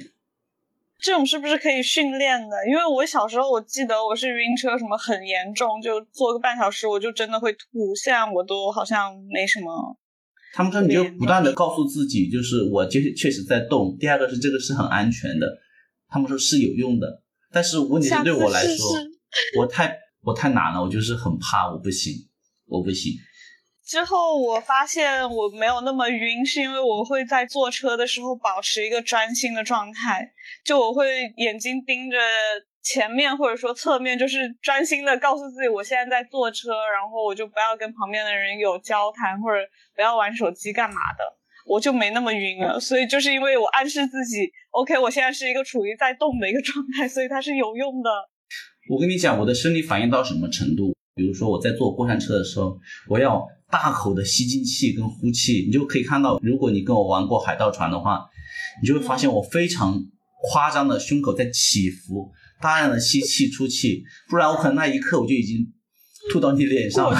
[0.99, 2.57] 这种是不是可以训练的？
[2.69, 7.95] 因为我小时候我记得我是晕车什么很严重，就坐个半小时我就真的会吐。
[7.95, 9.97] 现在我都好像没什么。
[10.55, 13.97] 他们说你就不断的告诉自己，就是我确确实在动。
[13.99, 15.47] 第二个是这个是很安全的，
[16.09, 17.23] 他们说是有用的。
[17.53, 18.87] 但是问题是对我来说，
[19.59, 22.15] 我太我太难了，我就是很怕，我不行，
[22.67, 23.13] 我不行。
[23.85, 30.33] 之后我发现我没有那么晕，是因为我会在坐车的时候保持一个专心的状态，
[30.65, 32.17] 就我会眼睛盯着
[32.85, 39.57] 前面或者说侧面，就是专心的告诉自己我现在在坐车，然后我就不要跟旁边的人有交谈或者
[39.97, 41.25] 不要玩手机干嘛的，
[41.67, 42.79] 我就没那么晕了。
[42.79, 48.11] 所以就是因为我暗示自己，OK，我现在是一个处于在动的一个 状态，所以它是有用的。
[48.91, 50.95] 我跟你讲，我的生理反应到什么程度？
[51.17, 53.45] 比如说我在坐过山车的时候，我要。
[53.71, 58.25] 大口的吸进气跟呼气，你就可以看到，如果你跟我玩过海盗船的话，
[58.81, 60.01] 你就会发现我非常
[60.45, 65.59] 夸张的胸口在起伏，大量的吸气出气，不然我可能那一刻我就已经
[66.31, 67.19] 吐到你脸上了，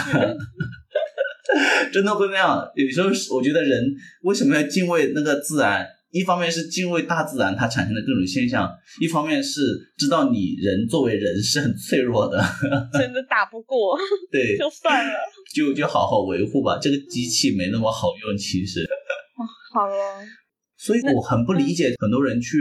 [1.93, 2.65] 真的会那样。
[2.75, 3.85] 有时候我觉得人
[4.23, 5.87] 为什么要敬畏那个自然？
[6.11, 8.71] 一方面是敬畏大自然它产生的各种现象，
[9.01, 9.61] 一方面是
[9.99, 12.41] 知道你人作为人是很脆弱的，
[12.95, 13.99] 真的打不过，
[14.31, 15.13] 对，就算了，
[15.53, 16.79] 就就好好维护吧。
[16.81, 18.87] 这个机器没那么好用，其实。
[19.75, 19.95] 好了。
[20.77, 22.59] 所以我很不理解很多人去，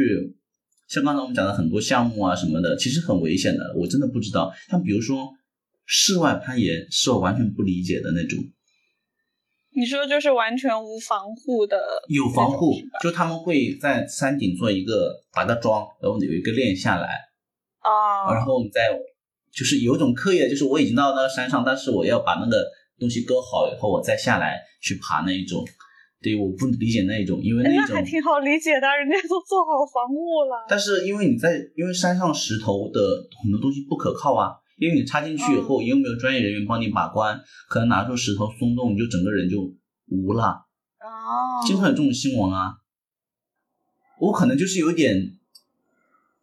[0.88, 3.74] 像刚才我们讲的很多项目啊什么的，其实很危险的。
[3.76, 5.30] 我真的不知道，像比如说
[5.86, 8.40] 室外攀岩，是我完全不理解的那种。
[9.76, 17.08] 你说就是完全无防护的，有防护，就他们会在山顶做一个把它装，然后有一个链下来，
[17.80, 18.90] 啊，然后你再
[19.52, 22.64] 就是有一种刻意的，就是我已经到那个山上，但是我要把那个
[23.00, 25.66] 东西搁好以后，我再下来去爬那一种。
[26.24, 30.66] 对，我不理解那一种，因为那种还挺好理解的，人家都做好防护了。
[30.70, 33.00] 但是因为你在，因为山上石头的
[33.44, 34.56] 很多东西不可靠啊。
[34.76, 39.72] 因为你插进去以后，又没有专业人员帮你把关，可能拿出石头松动，你就整个人就
[40.10, 40.66] 无了。
[41.00, 42.74] 哦，经常有这种新闻啊。
[44.20, 45.38] 我可能就是有点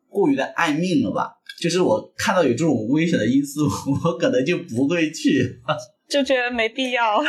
[0.08, 3.66] 过于的爱命了吧，就是我看到有这种危险的因素，
[4.04, 5.60] 我可能就不会去，
[6.08, 7.20] 就觉得没必要。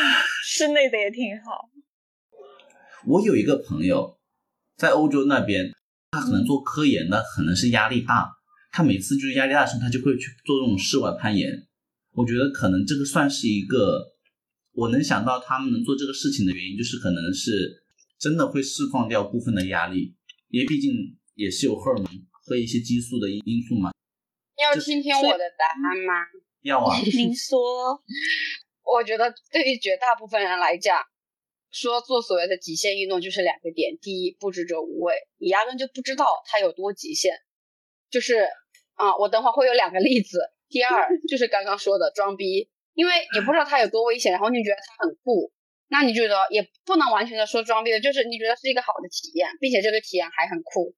[0.46, 1.71] 室内的也挺好。
[3.08, 4.18] 我有一个朋友
[4.78, 5.72] 在欧洲那边，
[6.12, 8.32] 他可能做科研的，可能是压力大。
[8.72, 11.68] 他每次就是压力大的时候，他就会去做这种室外攀岩。
[12.14, 14.14] 我觉得可能这个算是一个，
[14.74, 17.84] 我能想到他们能做这个事情的原因，就是可能是
[18.20, 20.16] 真的会释放掉部分的压力，
[20.50, 20.92] 因为毕竟
[21.36, 22.06] 也是有荷尔蒙
[22.44, 23.92] 和一些激素的因因素嘛。
[24.58, 26.14] 要听听我的答案吗？
[26.62, 26.98] 要啊。
[27.04, 27.60] 您说。
[28.84, 30.98] 我觉得对于绝大部分人来讲，
[31.72, 37.34] 说做所谓的极限运动就是两个点：第一，不知者无畏，你压根就不知道它有多极限。
[38.10, 38.48] 就是
[38.96, 40.40] 啊，我等会儿会有两个例子。
[40.70, 45.52] 第二就是刚刚说的装逼，因为你不知道它有多危险，然后你觉得它很酷，
[45.88, 50.94] 那你觉得也不能完全的说装逼的，就是你觉得是一个好的体验，并且这个体验还很酷。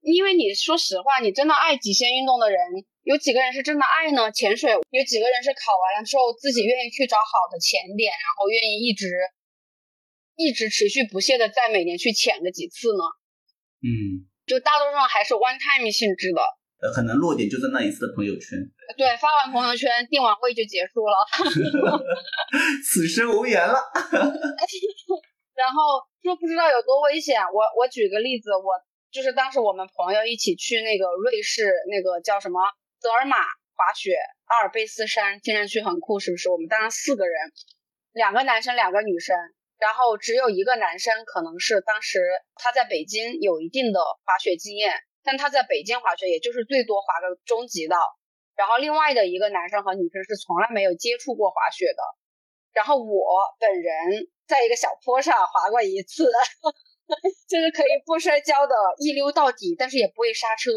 [0.00, 2.58] 因为你说实话，你真的爱极限运动的人，
[3.02, 4.30] 有几个人是真的爱呢？
[4.30, 9.08] 潜水有几个人是考完了之后自己愿意去找好的潜点，然后愿意一直
[10.36, 13.04] 一直持续不懈的在每年去潜个几次呢？
[13.84, 16.40] 嗯，就大多数人还是 one time 性质的，
[16.80, 18.58] 呃，可能落点就在那一次的朋友圈，
[18.96, 21.20] 对，发完朋友圈定完位就结束了。
[22.82, 23.78] 此生无缘了。
[25.54, 28.74] 然后说不知道有多危险，我我举个例子，我
[29.12, 32.58] 就是当时我们朋友一起去那个瑞士那个叫什么
[32.98, 34.16] 泽尔玛滑雪，
[34.46, 36.50] 阿尔卑斯山，听上去很酷，是不是？
[36.50, 37.52] 我们当时四个人，
[38.12, 39.36] 两个男生，两个女生，
[39.78, 42.20] 然后只有一个男生可能是当时
[42.54, 47.96] 他在北京有一定的滑雪经验，但他在北京滑雪也就是最多滑个中级道，
[48.54, 52.02] 然后另外的一个男生和女生是从来没有接触过滑雪的，
[52.72, 56.30] 然后我本人在一个小坡上滑过一次。
[57.46, 60.70] 就是可以不摔跤的，一溜到底，但是也不会刹车，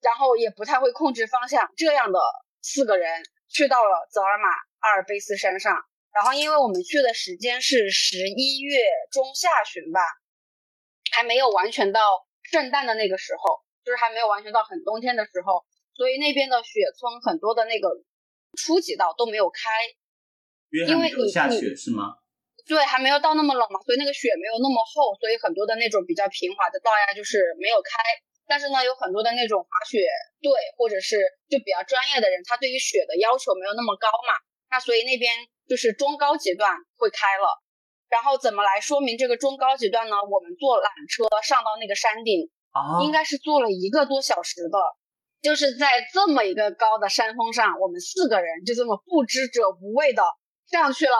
[0.00, 1.70] 然后也不太会控制方向。
[1.76, 2.18] 这样的
[2.60, 4.48] 四个人去到了泽尔玛
[4.80, 5.78] 阿尔卑斯山上，
[6.12, 8.78] 然后因为我们去的时间是十一月
[9.10, 10.00] 中下旬吧，
[11.12, 17.88] 还没有完全到圣诞的那个时候，就是还没有完全到很冬天的时候，所以那边的雪村很多的那个
[18.56, 19.68] 初级道都没有开，
[20.86, 22.18] 因为你下雪是吗？
[22.66, 27.96] 对，还没有到那么冷嘛，所以那个雪没有那么厚，所以很多的那种比较平滑的道呀，就是没有开。
[28.48, 30.00] 但是呢，有很多的那种滑雪
[30.40, 34.36] 队或者是就比较专业的人，他对于雪的要求没有那么高嘛，
[34.70, 35.32] 那所以那边
[35.68, 37.62] 就是中高级段会开了。
[38.08, 40.16] 然后怎么来说明这个中高级段呢？
[40.30, 44.78] 我们坐缆车上到那个山顶，啊，应该是坐了一个多小时的，
[45.42, 50.22] 就是在这么一个高的山峰上，我们四个人就这么不知者无畏的
[50.70, 51.16] 上去了。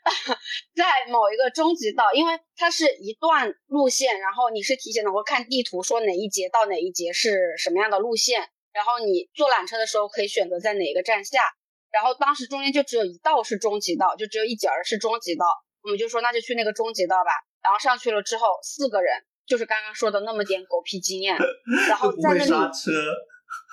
[0.74, 11.42] 在某一个终极道，因为它是一段路线，然后你是提前能够看地图，说哪一节到哪一节是什么样的路线，然后你坐缆车的时候可以选择在哪个站下。
[11.90, 15.46] 然后当时中间就只有一道是中级道，就只有一节儿是中级道，
[15.82, 17.30] 我们就说那就去那个中级道吧。
[17.62, 19.12] 然后上去了之后，四个人
[19.46, 21.36] 就是刚刚说的那么点狗屁经验，
[21.88, 22.90] 然后在那里刹车，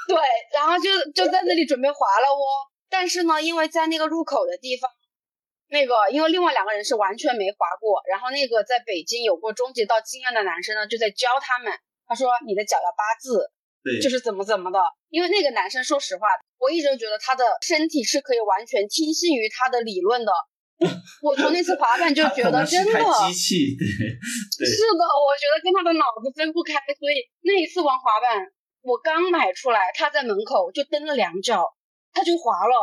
[0.08, 0.18] 对，
[0.54, 2.68] 然后就就在那里准备滑了哦。
[2.90, 4.90] 但是呢，因为在那个入口的地方。
[5.70, 11.78] 那个，因为另外两个人是完全没滑过，然后那个在北京有过中级道经验的男生呢，就在教他们。
[12.08, 13.52] 他说：“你的脚要八字，
[13.88, 14.80] 对，就是怎么怎么的。”
[15.10, 16.28] 因为那个男生，说实话，
[16.60, 20.32] 我一直觉得他的身体是可以完全听信于他的理论的。
[21.24, 23.88] 我从那次滑板就觉得真的，机器，对，
[24.68, 26.76] 是的，我觉得跟他的脑子分不开。
[27.00, 28.46] 所以那一次玩滑板，
[28.84, 31.66] 我刚买出来，他在门口就蹬了两脚，
[32.14, 32.76] 他就滑了。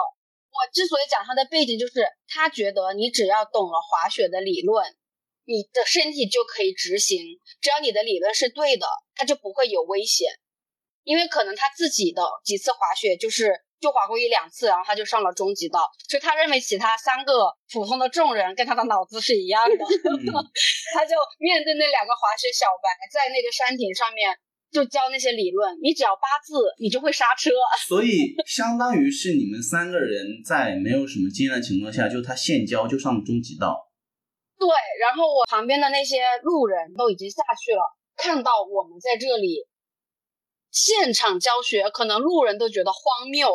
[0.50, 4.82] 我之所以讲他的背景，就是他觉得你只要懂了滑雪的理论，
[5.44, 7.38] 你的身体就可以执行。
[7.60, 10.32] 只要你的理论是对的，他就不会有危险。
[11.04, 19.76] 因为可能他自己的几次滑雪就是就滑过一两次，然后他就上了终极道，所以他认为其他三个普通的众人跟他的脑子是一样的
[20.94, 24.36] 他就面对那两个滑雪小白在那个山顶上面。
[24.74, 27.52] 就教那些理论，你只要八字，你就会刹车。
[27.86, 33.86] 所以相当于是你们三个人在没有什么经验的情况下，就他现教就上终极道。
[34.58, 34.66] 对，
[34.98, 37.86] 然后我旁边的那些路人都已经下去了，
[38.16, 39.62] 看到我们在这里
[40.74, 43.48] 现场教学，可能路人都觉得荒谬。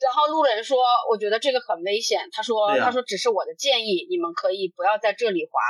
[0.00, 5.60] 然后路人说：“我觉得这个很危险。”他说：“他说只是我的建议，你们可以不要在这里滑。”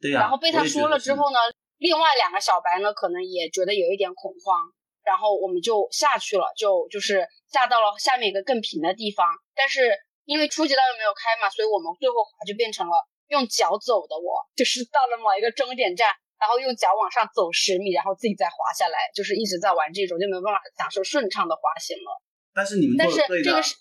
[0.00, 0.20] 对呀。
[0.20, 1.38] 然后被他说了之后呢？
[1.78, 4.70] 另外两个小白呢，可能也觉得有一点恐慌，
[5.02, 9.26] 然后我们就下去了，就就是下到了下面一个更平的地方。
[9.56, 9.90] 但是
[10.24, 12.94] 因为初级道又没有开嘛，所以我们最后滑就变成了
[13.26, 14.14] 用脚走的。
[14.16, 22.22] 我就是到了某一个终点站，然后用脚往上走十米，然后自己再滑下来，就是一直在玩这种，就没有办法享受顺畅的滑行了。
[22.54, 23.76] 但是你们但是这个是，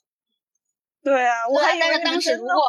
[1.04, 2.64] 对啊，我还以为当时如果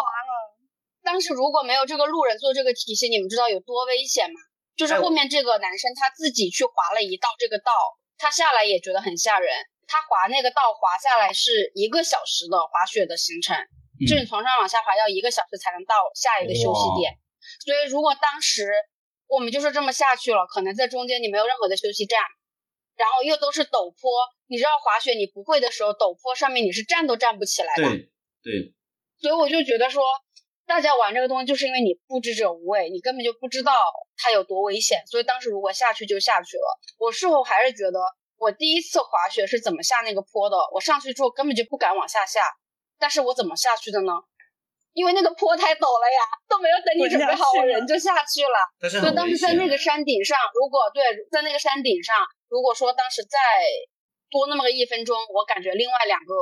[1.02, 4.40] 当时如果没有这个路人做这个提醒，你们知道有多危险吗？
[4.74, 7.70] 就是后面这个男生他自己去滑了一道这个道，
[8.18, 9.48] 他下来也觉得很吓人。
[9.86, 13.54] 他滑那个道滑下来是一个小时的滑雪的行程，
[14.08, 17.20] 就是你从上往下滑要一个小时才能到下一个休息点。
[17.64, 18.66] 所以如果当时
[19.26, 22.20] 我们就是这么下去了，可能在中间你没有任何的休息站，
[22.96, 24.10] 然后又都是陡坡，
[24.46, 27.82] 你知道滑雪你不会的时候，陡坡上面你是站都站不起来的。
[27.82, 28.10] 对
[28.42, 28.74] 对。
[29.20, 30.02] 所以我就觉得说。
[30.66, 33.70] 大家玩这个东西，就是因为你不知者无畏，你根本就不知道
[34.16, 35.02] 它有多危险。
[35.06, 36.80] 所以当时如果下去就下去了。
[36.96, 38.00] 我事后还是觉得，
[38.38, 40.56] 我第一次滑雪是怎么下那个坡的？
[40.72, 42.40] 我上去之后根本就不敢往下下。
[42.98, 44.12] 但是我怎么下去的呢？
[44.94, 48.56] 因为那个坡太陡了呀，都没有等你准备好，我人就下去了。
[48.78, 52.14] 但是对，当时在那个山顶上，如果对在那个山顶上，
[52.48, 53.38] 如果说当时再
[54.30, 56.32] 多那么个一分钟，我感觉另外两个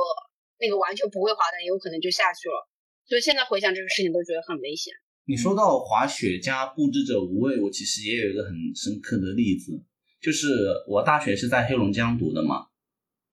[0.59, 2.69] 那个完全不会滑的，有可能就下去了。
[3.09, 4.93] 所以现在回想这个事情，都觉得很危险。
[5.25, 9.81] 你说到滑雪加布置者无畏，我其实也有一个很深刻的例子，
[10.21, 10.47] 就是
[10.87, 12.67] 我大学是在黑龙江读的嘛，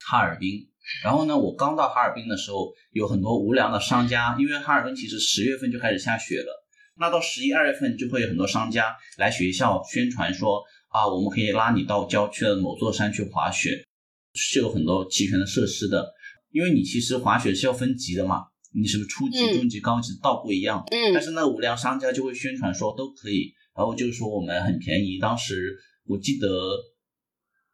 [0.09, 0.70] 哈尔滨。
[1.03, 6.65] 然后呢，我刚到哈尔滨的时候，有很多无良的商家，因为哈尔滨其实十月份就开始下雪了，
[6.97, 13.85] 那到十一二月份就会有很多商家来学校宣传说啊，我们可以拉你到郊区的某座山去滑雪，
[14.33, 16.11] 是有很多齐全的设施的。
[16.51, 20.83] 因为你其实滑雪是要分级的嘛，你是不是初级、中级、高级倒不一样？
[20.91, 21.13] 嗯。
[21.13, 25.19] 但是那无良商家就会宣传说都可以，然后就是说我们很便宜。
[25.19, 26.47] 当时我记得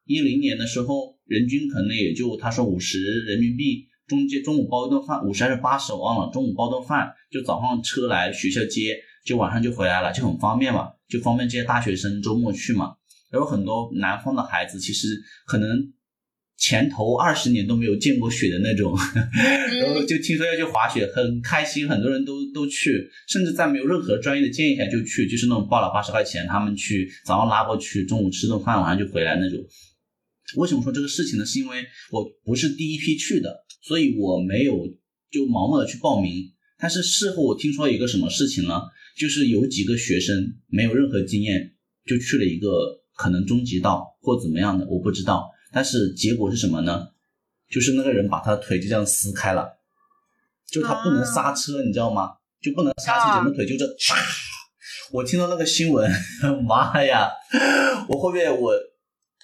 [0.05, 1.16] 一零年的时候。
[1.27, 6.31] 人均可能也就他说五十人民币，中间中午包一顿饭，五十还是八十我忘了。
[6.33, 12.95] 中午包顿饭，就早上车来学校接，就晚上就回来了，就很方便嘛，就方便这些大学生周末去嘛。
[13.33, 15.91] 有很多南方的孩子，其实可能
[16.57, 18.97] 前头二十年都没有见过雪的那种，
[19.81, 29.59] 然后就听说要去滑雪，很开心，很多人都都去，甚至在没有任何专业的建议下就去，就是那种报了八十块钱，他们去早上拉过去，中午吃顿饭，晚上就回来那种。
[30.55, 31.45] 为什么说这个事情呢？
[31.45, 34.87] 是因为我不是第一批去的，所以我没有
[35.29, 36.53] 就盲目的去报名。
[36.79, 38.81] 但是事后我听说一个什么事情呢？
[39.17, 41.73] 就是有几个学生没有任何经验
[42.05, 42.67] 就去了一个
[43.15, 45.49] 可能中级道或怎么样的，我不知道。
[45.73, 47.09] 但是结果是什么呢？
[47.69, 49.67] 就是那个人把他的腿就这样撕开了，
[50.71, 52.29] 就他不能刹车，你知道吗？
[52.61, 54.15] 就不能刹车，整个腿就这嚓！
[55.11, 56.09] 我听到那个新闻，
[56.65, 57.29] 妈呀！
[58.07, 58.71] 我后面我。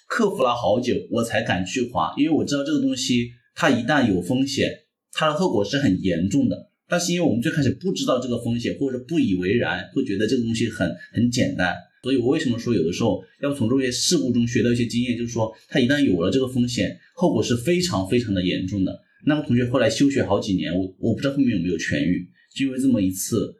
[0.06, 4.70] 克服了好久，我才敢去滑，因为我知道这个东西它一旦有风险，
[5.12, 6.70] 它的后果是很严重的。
[6.86, 11.74] 但是因为我们最开始不知道这个风险，或者不以为然，会觉得这个东西很很简单。
[12.02, 19.00] 所以我为什么说有的时候要从这些事故中学到一些经验，就是说它一旦有了这个风险，后果是非常非常的严重的。
[19.26, 23.56] 那个同学后来休学好几年，我我不知道后面有没有痊愈，就因为这么一次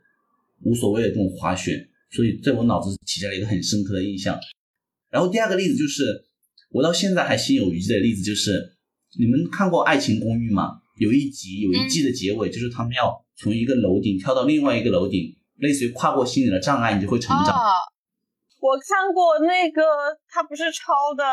[0.62, 4.38] 无所谓的这种滑雪，所以在我脑子起下了一个很深刻的印象。
[5.10, 6.24] 然后第二个例子就是。
[6.74, 8.74] 我到现在还心有余悸的例子就是，
[9.16, 10.72] 你们看过《爱情公寓》吗？
[10.98, 17.54] 有一集有一季的结尾，就是他们要从一个楼顶跳到另外一个楼顶，类似于跨过心理的障碍，你就会成长。
[18.58, 19.82] 我看过那个，
[20.28, 21.22] 他不是抄的《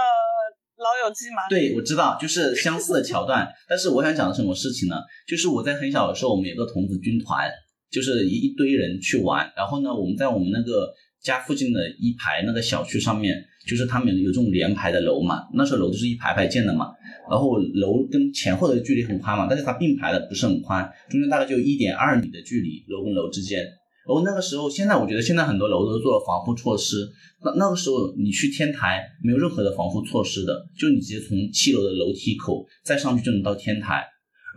[0.78, 1.42] 老友记》吗？
[1.50, 3.52] 对，我知道，就是相似的桥段。
[3.68, 4.98] 但是我想讲的什么事情呢？
[5.28, 7.50] 就是我在很小的时候，我们有个童子军团，
[7.90, 13.36] 就是一一堆人去玩，然后呢，我们在我们那个家附近的一排那个小区上面。
[13.62, 16.88] 就是他们有这种连排的楼嘛，那时候楼都是一排排建的嘛，
[17.30, 23.60] 然后楼跟前后的距离很宽嘛，但是它并排的不是很宽，中间大概就一点二米的距离，楼跟楼之间。
[23.60, 27.08] 然后那个时候，现在我觉得现在很多楼都做了防护措施，
[27.46, 34.04] 那那个时候你去天台没有任何的防护措施的，就你直接从七楼的楼梯口再上去就能到天台。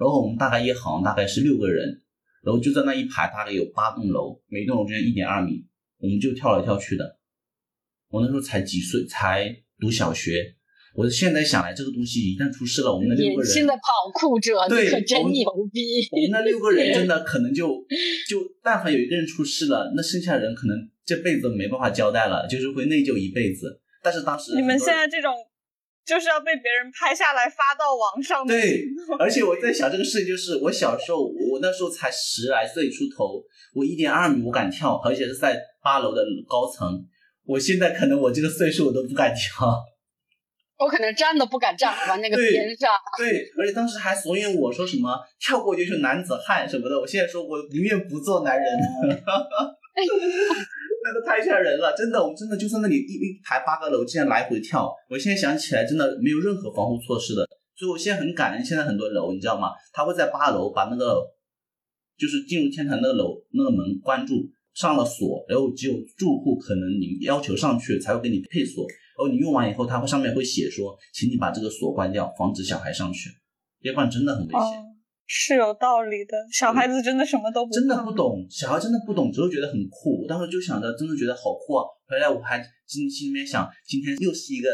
[0.00, 2.00] 然后我们大概一行大概是六个人，
[2.42, 5.62] 然后就在那一排大概有八栋楼，每栋楼之间一点二米，
[6.04, 7.18] 我们就跳来跳去的。
[8.10, 10.54] 我那时候才几岁，才读小学。
[10.94, 16.06] 我现在想来，这个东西一旦出事了，我们那六个人，现在的跑酷者，对，可真牛逼。
[16.12, 17.66] 我们那六个人真的 可能就
[18.28, 20.76] 就，但凡有一个人出事了，那剩下人可能
[21.06, 23.80] 这辈子没办法交代了，就是会内疚一辈子。
[24.02, 25.34] 但是当时你们现在这种，
[26.04, 28.46] 就是要被别人拍下来发到网上。
[28.46, 28.84] 对，
[29.18, 33.42] 而且我在想这个事情，就是我小时候，我那时候才十来岁出头，
[33.74, 37.04] 我一点二米我敢跳，而且是在八楼的高层。
[37.46, 39.66] 我现在可能我这个岁数我都不敢跳，
[40.78, 42.90] 我可能站都不敢站往那个边上。
[43.18, 46.98] 对，而且当时还怂恿我说什么跳过就是男子汉什么的。
[46.98, 48.64] 我现在说我宁愿不做男人，
[51.04, 54.90] 那个太吓人了，真的，我们真的就在那里一一排八个楼竟然来回跳。
[55.10, 57.46] 我现在想起来真的没有任何防护措施的，
[57.76, 59.68] 所以我现在很感恩现在很多楼，你知道吗？
[59.92, 61.20] 他会在八楼把那个
[62.18, 64.50] 就是进入天台那个楼那个门关住。
[64.74, 68.84] 上了锁，然后只有住户可能你要求上去才会给你配锁，
[69.16, 73.30] 然后你用完以后，它会上面会写说，请你把这个锁关掉，防止小孩上去，
[73.82, 74.83] 要不然真的很危险。
[75.26, 80.22] 是有道理的，小孩子真的什么都不真的不懂，小孩真的不懂，只会觉得很酷。
[80.22, 81.84] 我当时就想着，真的觉得好酷啊！
[82.06, 84.68] 回来我还心心里面想，今天又是一个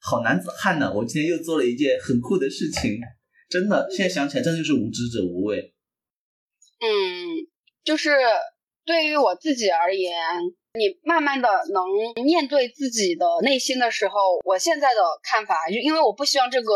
[0.00, 2.98] 好男子汉呢，我今天又做了一件很酷的事情。
[3.48, 5.74] 真的，现在想起来，真的就是无知者无畏。
[6.80, 6.88] 嗯，
[7.84, 8.10] 就是。
[8.86, 10.12] 对于我自己而言，
[10.74, 14.14] 你慢慢的能面对自己的内心的时候，
[14.44, 16.74] 我现在的看法，就因为我不希望这个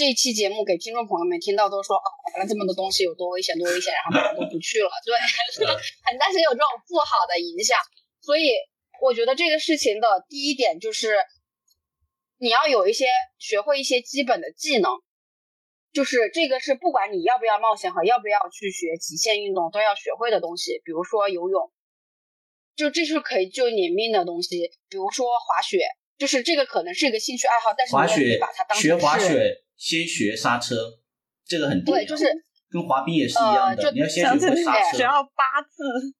[0.00, 5.12] 这一期节目给听众朋友们听到都说，哦，玩了这么多东西有多危险，多危险，然后大家都不去了，对，
[6.08, 7.76] 很担心有这种不好的影响。
[8.22, 8.48] 所以
[9.02, 11.18] 我觉得这个事情的第一点就是，
[12.38, 13.04] 你要有一些
[13.38, 14.90] 学会一些基本的技能，
[15.92, 21.70] 就是这个是不管你要不要冒险和要不要去学极限运动都要学会的东西，比如说游泳，
[22.74, 25.84] 就这是可以救你命的东西，比如说滑雪。
[26.16, 30.76] 就是这个可能是一个兴趣爱好，但是你把它当成学滑雪，先学刹车，
[31.48, 32.00] 这个很重要。
[32.00, 32.28] 对，就是
[32.68, 34.96] 跟滑冰也是一样的，你要先学会刹车。
[34.98, 36.12] 只要八字。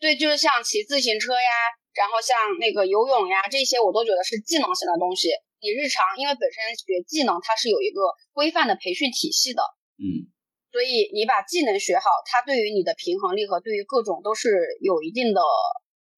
[0.00, 1.52] 对，就是像骑自行车呀，
[1.92, 5.28] 然后像那个游泳呀，这些我都觉得是技能型的东西。
[5.60, 8.00] 你日常因为本身学技能，它是有一个
[8.32, 9.62] 规范的培训体系的。
[10.00, 10.32] 嗯。
[10.72, 14.48] 所以你把技能学好，它对于你的平衡力和对于各种都是
[14.80, 15.42] 有一定的，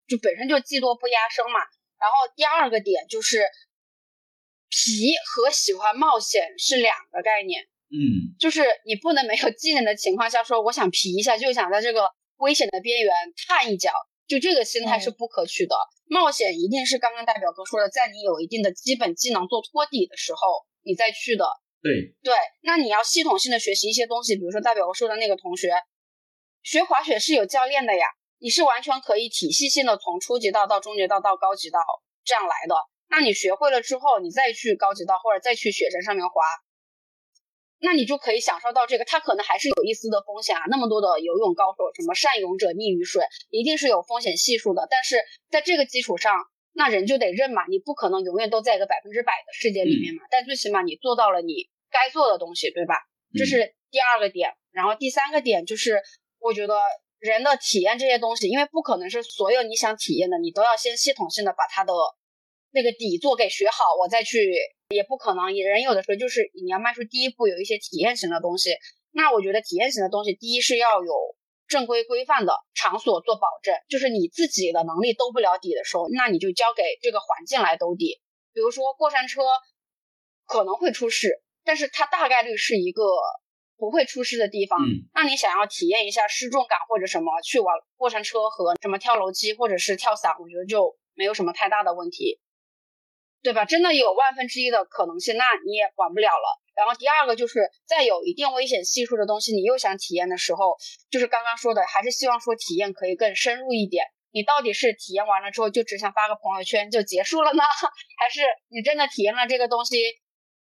[0.06, 1.58] 就本身就技多不压身嘛。
[1.98, 3.42] 然后第二个点就是，
[4.74, 7.62] 皮和喜欢冒险是两个概念。
[7.94, 13.14] 嗯，就是你不能没有技能的情况下说我想皮一下，就想在这个危险的边缘
[13.46, 13.92] 探一脚，
[14.26, 15.76] 就这个心态是不可取的。
[16.06, 21.46] 冒险一定是刚刚大表哥说的，在你有一定的基本技能做托底的时候，你再去的。
[21.80, 25.70] 对对，那你要系统性的学习一些东西，比如说代表哥说的那个同学，
[26.62, 28.06] 学滑雪是有教练的呀。
[28.40, 31.78] 你是完全可以体系性的从初级道到中级道到高级道
[32.24, 32.74] 这样来的。
[33.08, 36.42] 那你学会了之后，你再去高级道或者再去雪山上面滑，
[37.78, 39.04] 那你就可以享受到这个。
[39.04, 44.88] 它可能还是有一丝的风险啊，那么多的游泳高手，什么善泳者溺于水，一定是有风险系数的。
[44.90, 46.34] 但是在这个基础上，
[46.72, 50.22] 那人就得认嘛，你不可能永远都在一个百分之百的世界里面嘛。
[50.30, 52.96] 但最起码你做到了你该做的东西，对吧？
[53.38, 54.54] 这是第二个点。
[54.72, 56.02] 然后第三个点就是，
[56.40, 56.74] 我觉得。
[57.20, 61.90] 人的体验这些东西，因为不可能是所有你想体验的，你都要先系统性的把它的
[62.74, 64.52] 那个底座给学好，我再去，
[64.88, 65.54] 也不可能。
[65.54, 68.74] 人有的时候就是你要迈出第一步，有一些体验型的东西。
[69.12, 71.14] 那我觉得体验型的东西，第一是要有
[71.68, 78.20] 正规规范的场所做保证，就是你自己的能力兜不了底的时候，那你就交给这个环境来兜底。
[78.52, 79.42] 比如说过山车
[80.44, 83.02] 可能会出事，但是它大概率是一个。
[83.76, 84.78] 不会出事的地方，
[85.12, 92.38] 那你想要体验一下失重感或者什么，去玩过山车和什么跳楼机或者是跳伞，我觉得就没有什么太大的问题，
[93.44, 93.66] 对吧？
[93.66, 96.60] 真的有万分之一的可能性，那你也管不了了。
[96.74, 100.76] 然后第二个就是在有一定危险系数的东西，你又想体验的时候，
[101.10, 104.06] 就是刚刚说的，还是希望说体验可以更深入一点。
[104.32, 107.62] 你到底是体验完了之后就只想发个朋友圈就结束了呢，
[108.18, 110.02] 还是你真的体验了这个东西？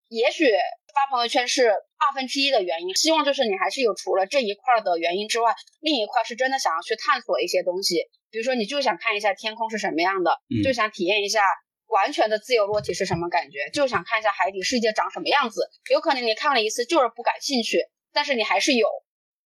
[0.09, 0.51] 也许
[0.93, 11.45] 发朋友圈是二分之一的原因，希望就是你还是有除了这一块的原因之外，另一块是真的想要去探索一些东西，比如说你就想看一下天空是什么样的，就想体验一下
[11.91, 15.69] 完全的自由落体是什么感觉，就想看一下海底世界长什么样子。
[15.91, 18.89] 有可能你看了一次就是不感兴趣，但是你还是有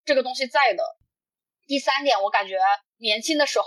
[0.05, 0.83] 这个东西在的。
[1.65, 2.57] 第三点，我感觉
[2.97, 3.65] 年轻的时候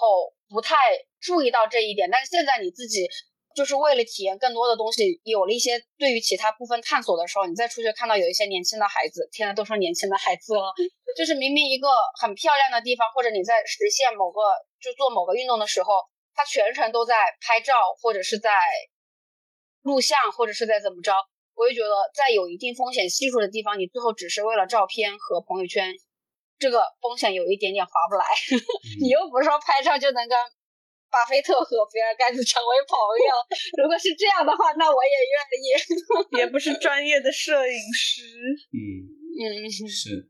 [0.49, 0.77] 不太
[1.21, 3.09] 注意到这一点，但是现在你自己。
[3.57, 10.75] 就是为了体验更多的东西，有了一些对于其他部分探索的时候，你再出去看到有一些年轻的孩子，天呐，都说年轻的孩子了，
[11.17, 11.89] 就是明明一个
[12.21, 14.43] 很漂亮的地方，或者你在实现某个
[14.79, 16.05] 就做某个运动的时候，
[16.37, 18.53] 他全程都在拍照，或者是在
[19.83, 21.13] 录像，或者是在怎么着，
[21.57, 25.93] 我就觉得在有一定风险系数的地方，你最后只是为了照片和朋友圈，
[26.59, 28.25] 这个风险有一点点划不来，
[29.03, 30.39] 你又不是说拍照就能跟。
[31.09, 36.37] 巴菲特和比尔盖茨成为朋友，如果是这样的话，那我也愿意。
[36.43, 38.23] 也不是专业的摄影师。
[38.75, 39.07] 嗯
[39.41, 40.29] 嗯，是。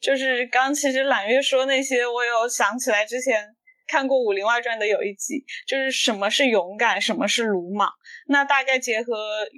[0.00, 3.55] 就是刚其实揽月说那些，我有想起来之前
[3.86, 7.90] 看过《武林外传》的有一集，就是什么是勇敢，什么是鲁莽。
[8.28, 9.14] 那大概结合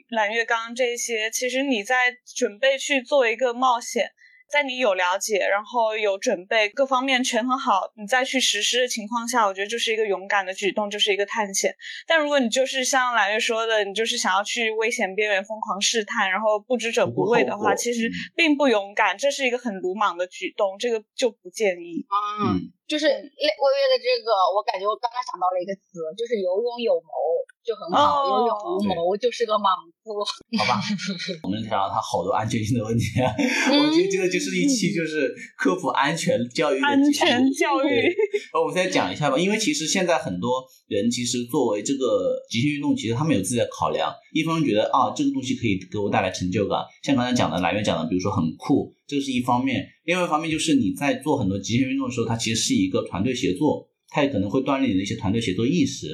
[0.09, 4.11] 蓝月刚刚这些，其实你在准备去做一个冒险。
[4.51, 11.77] 在你有了解，然后有准备，各方面权衡好，你再去实施的情况下，我觉得就是一个勇敢的举动，就是一个探险。
[12.07, 22.07] 但如果你就是像蓝月说的，你就是想要去危险边缘疯狂试探，然后不知者不畏的话，其实并不勇敢，这是一个很鲁莽的举动，这个就不建议。
[22.43, 27.13] 嗯，就是微微的这个，我感觉我刚刚想到了一个词，就是有勇有谋。
[27.69, 29.69] 就很好，有勇无谋就是个莽
[30.01, 30.25] 夫。
[30.57, 30.81] 好吧，
[31.45, 36.87] 我们聊到他好多安全性的问题， 我觉得这个就是一期就是科普安全教育的。
[36.87, 37.89] 安全教育。
[38.55, 44.11] 呃，我们再讲一下吧，因为其实现在很多人其实作为这个极限运动，其实他们有自己的考量。
[44.33, 56.09] 一方面觉得啊，这个东西可以给我带来成就感，像刚才讲的来源讲的，比如说很酷，这是一方面；另外一方面就是你在做很多极限运动的时候，它其实是一个团队协作，它也可能会锻炼你的一些团队协作意识。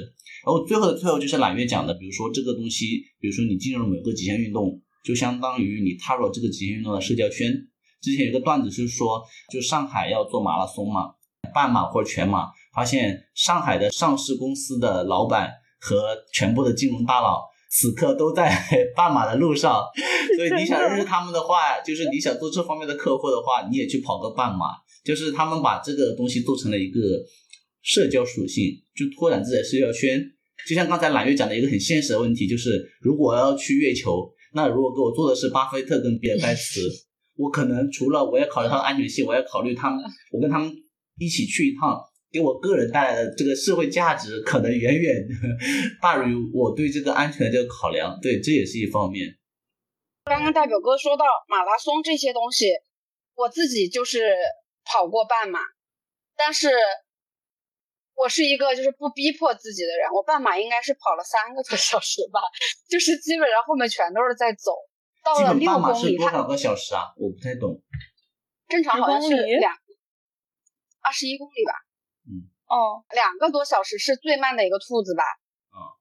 [0.45, 7.53] 然后最后的最后就是揽月讲的，比如说这个东西，比如说你进入了某个极限运动，就相当于你踏入了这个极限运动的社交圈。
[8.03, 11.15] 之前有个段子是说，就上海要做马拉松嘛，
[11.55, 18.53] 半马或者全马，发现上海的上市公司的老板和全部的金融大佬此刻都在
[18.95, 19.83] 半马的路上，
[20.37, 24.67] 所以你想认识他们的话，就是你想做这方面的客户的话，你也去跑个半马，
[25.03, 27.01] 就是他们把这个东西做成了一个
[27.81, 28.65] 社交属性，
[28.95, 30.21] 就拓展自己的社交圈。
[30.67, 36.81] 就像刚才揽月讲的一个很现实的问题，就是如果要去月球，那如果给我做的是巴菲特跟比尔盖茨。
[37.37, 39.99] 我可能除了我要考虑它的安全性，我要考虑他们，
[40.31, 40.71] 我跟他们
[41.19, 42.01] 一起去一趟，
[42.31, 45.17] 给我个人带来的这个社会价值，可能远远
[46.01, 48.17] 大于我对这个安全的这个考量。
[48.23, 49.37] 对，这也是一方面。
[50.27, 52.67] 刚刚代表哥说到马拉松这些东西，
[53.35, 54.33] 我自己就是
[54.85, 55.59] 跑过半马，
[56.37, 56.69] 但是
[58.15, 62.41] 我是一个就是不逼迫自己的人，我半马应该是跑了三个多小时吧，
[62.89, 64.73] 就是基本上后面全都是在走。
[65.25, 67.12] 到了六公里，多少个小时啊？
[67.17, 67.81] 我不太懂。
[68.69, 69.73] 正常好像是两
[71.01, 71.73] 二十一公里吧。
[72.29, 72.45] 嗯。
[72.69, 75.25] 哦，两个多小时是最慢的一个兔子吧？
[75.73, 75.97] 啊。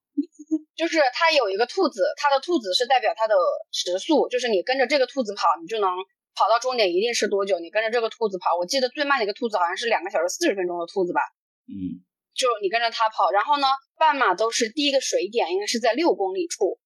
[0.76, 3.36] 就是它有一个兔子，它的兔子是代表它的
[3.72, 5.90] 时速，就是你跟着这个兔子跑，你就能
[6.36, 7.60] 跑到终点一定是多久？
[7.60, 11.22] 你跟着这个兔子跑，我记得最慢的一个兔子好像是两个小时四十分钟的兔子吧？
[11.68, 12.04] 嗯。
[12.34, 16.80] 就你跟着他跑，然后呢，半马都是第一个水点应该是在六公里处，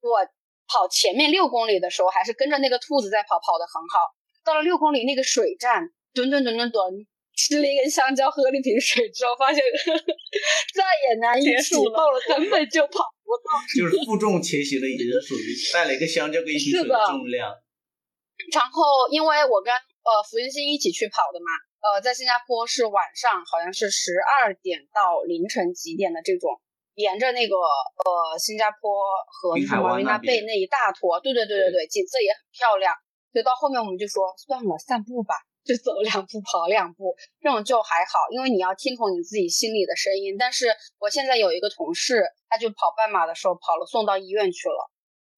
[0.00, 0.28] 我。
[0.72, 4.14] 跑前面六公里的时候，还是跟着那个兔子在跑，跑得很好。
[4.44, 5.82] 到了六公里那个水站，
[6.14, 6.94] 蹲蹲蹲蹲蹲，
[7.34, 9.58] 吃了一根香蕉，喝了一瓶水之后，发现
[10.70, 13.50] 再也难以起步了，根本就跑不动。
[13.74, 17.50] 就是负重前行的，已经属于带了一个香蕉跟一瓶水的重量。
[18.54, 21.50] 然后，因为我跟呃福云星一起去跑的嘛，
[21.80, 26.60] 呃，在新加坡是晚上，好像是十二点到凌晨几点的这种。
[26.94, 28.92] 沿着那个呃新加坡
[29.26, 32.92] 和马维纳贝那一大坨，对对对对对，景色也很漂亮。
[33.32, 40.36] 所以到后面我们就说算了，散步吧，就走两步跑两步，这种就还好，因为你要听从你自己心里的声音。
[40.36, 40.66] 但是
[40.98, 42.20] 我现在有一个同事，
[42.50, 44.90] 他就跑半马的时候跑了，送到医院去了。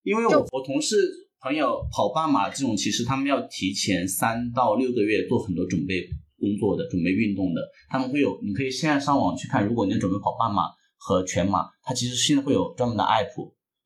[0.03, 0.97] 因为我我同事
[1.39, 6.09] 朋友跑半马这种，其实他们要提前三到六个月做很多准备
[6.43, 7.63] 工作的，准备运动的。
[7.89, 10.75] 他们会有，你可以现在上网去看，如果你准备跑半马。
[11.05, 13.35] 和全马，它其实现在会有专门的 app，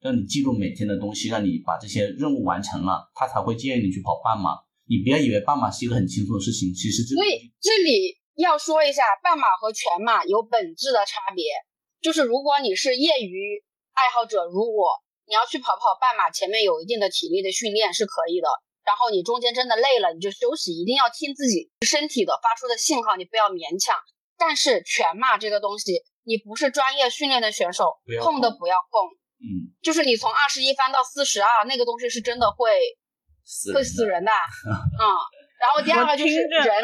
[0.02, 4.52] 让你记录每天的东西，让你把这些任务完成了，它才会建议你去跑半马。
[4.84, 11.48] 你不要以为半马是一个很轻松的事情，其实所以这里要说一下，半马和全马有本质的差别。
[12.02, 13.64] 就是如果你是业余
[13.96, 18.48] 爱好者，如果你要去跑跑半马，前面有一定的体力的训练是可以的。
[18.86, 23.98] 然后你中间真的累了，你就休息，一定要听自己身体的发出的信号，你不要勉强。
[24.38, 26.02] 但是全马这个东西。
[26.28, 28.98] 你不是专业训练的选手，碰都不要碰。
[29.38, 32.66] 嗯，就是你从二十一翻到四十二，那个东西是真的会
[33.72, 34.32] 会死人的。
[34.66, 35.06] 嗯，
[35.60, 36.82] 然后第二个就是人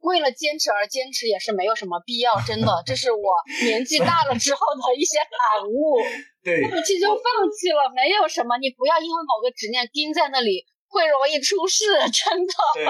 [0.00, 3.32] 为了坚持而坚持也是没有什么必要，真的，这是我
[3.64, 5.96] 年纪大了之后的一些感悟。
[6.44, 7.24] 对，放弃就放
[7.56, 12.52] 弃了，没有什么，你不要因为某个执念盯在那里，会容易出事， 真的。
[12.74, 12.84] 对，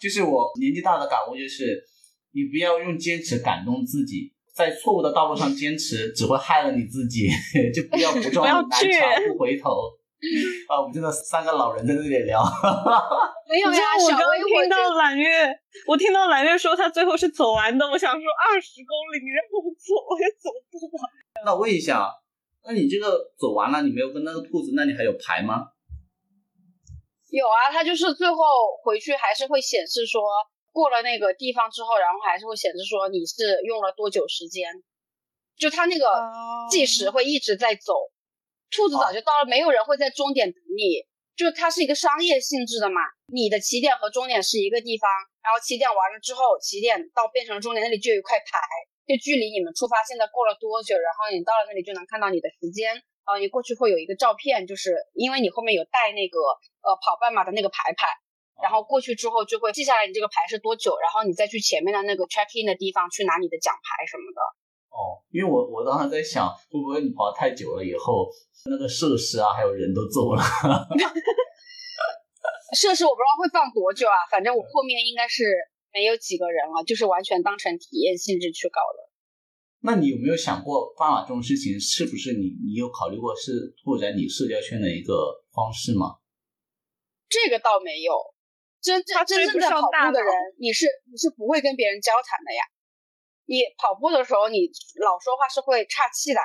[0.00, 1.82] 就是我年纪大的感悟就是，
[2.32, 4.32] 你不要用坚持感动自己。
[4.54, 7.28] 在错误的道路上坚持，只会害了你自己。
[7.74, 8.90] 就不要不 撞南墙
[9.28, 9.70] 不回头。
[10.68, 12.42] 啊，我们真的三个老人在这里聊。
[13.48, 15.48] 没有呀，我刚听到揽月，
[15.86, 17.86] 我听到揽月说他最后是走完的。
[17.88, 21.10] 我想说二十公里，你让我走，我也走不完。
[21.46, 22.06] 那我问一下，
[22.66, 25.64] 那你这个走完了，你没有跟那个兔子，那你还有牌吗？
[27.30, 28.36] 有啊，它就是最后
[28.84, 30.22] 回去还是会显示说。
[30.72, 34.70] 过了那个地方之后，然后还是会显示说你是用了多久时间，
[35.58, 36.06] 就它那个
[36.70, 37.92] 计时会一直在走。
[38.70, 41.02] 兔子早就到了，没有人会在终点等你，
[41.34, 43.02] 就它是一个商业性质的嘛。
[43.26, 45.10] 你的起点和终点是一个地方，
[45.42, 48.54] 然后起点完了之后，起点到变成了终点那里就有一块牌，
[49.10, 52.94] 就距离你们出发现在过了多久，然后你到了那里就能看到你的时间，
[53.38, 56.40] 你过去会有一个照片，就是因为你后面有带那个
[56.82, 58.08] 呃跑半马的那个牌牌。
[58.60, 64.40] 然后过去之后就会记下来你这个牌是多久，然后你再去前面的那个 check in 的地方去拿你的奖牌什么的。
[64.92, 68.28] 哦，因为我我当时在想，会不会你跑太久了以后，
[68.68, 70.42] 那个设施啊还有人都走了。
[72.76, 75.48] 设施我不知道会放多久啊，反正我后面应该是
[75.90, 79.08] 没有几个人了，就是完全当成体验性质去搞的。
[79.82, 86.20] 那你有没有想过，办法这种事情是不是你你有考虑过是拓展你社交圈的一个方式吗？
[87.28, 88.14] 这个倒没有。
[88.82, 92.64] 真真真正在跑步的人，你是你是不会跟别人交谈的呀。
[93.44, 94.72] 你跑步的时候，你
[95.04, 96.40] 老说话是会岔气的。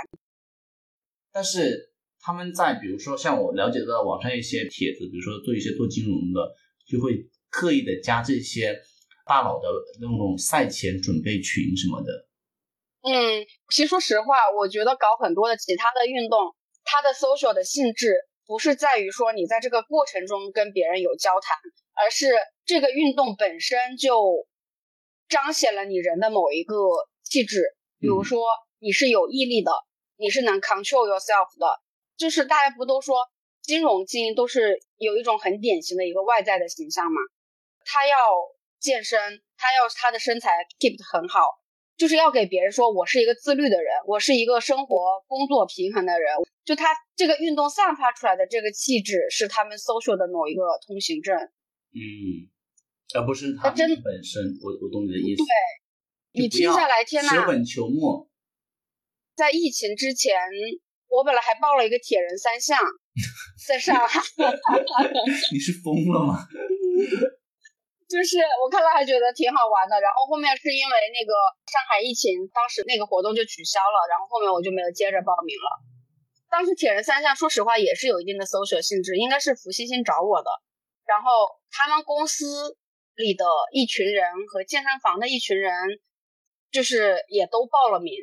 [1.31, 6.51] 但是他们在比如说像我了解到网上一些帖子，比如说做一些做金融的，
[6.85, 8.81] 就会刻意的加这些
[9.25, 9.69] 大佬的
[10.01, 12.27] 那种赛前准备群什么的。
[13.07, 18.15] 嗯，其实说实话，我觉得搞很多的其他的运动，它的 social 的性质
[18.47, 21.55] 不是在于说你在这个过程中跟别人有交谈，
[21.93, 22.33] 而是
[22.65, 24.47] 这个运动本身就
[25.29, 26.75] 彰显了你人的某一个
[27.23, 27.75] 气质。
[27.99, 28.43] 比如说
[28.79, 29.71] 你是有毅力的，
[30.17, 31.79] 你是能 control yourself 的，
[32.17, 33.17] 就是大家不都说
[33.61, 37.21] 金融精英都是有一种很典型的一个外在的形象嘛？
[37.85, 38.17] 他要
[38.79, 41.39] 健身，他要他的身材 keep 的很好，
[41.97, 46.29] 就是要给别人说我是一个自律的人，我是一个生活工作平衡的人。
[46.65, 51.37] 就他这个运动散发出来的这个气质，是他们 social 的某一个通行证。
[51.37, 52.49] 嗯，
[53.13, 54.57] 而不是他真本身。
[54.61, 55.43] 我我懂你的意思。
[55.43, 58.27] 对，你听下来，天呐，舍本求末。
[59.35, 60.35] 在疫情之前，
[61.07, 62.81] 我本来还报了一个铁人三项，
[63.67, 64.19] 在上海。
[65.53, 66.39] 你是疯了吗？
[68.05, 71.33] 就是我看了还觉得挺好玩的，然后后面是因为那个
[71.65, 75.67] 上海疫情，当时那个活动就取消了，然后后面我就没有接着报名了。
[76.53, 80.49] 当时铁人三项说实话也是有一定的 social 性质，应该是福星星找我的，
[81.09, 82.77] 然后他们公司
[83.15, 83.43] 里的
[83.73, 85.73] 一群人和健身房的一群人，
[86.71, 88.13] 就是也都报了名，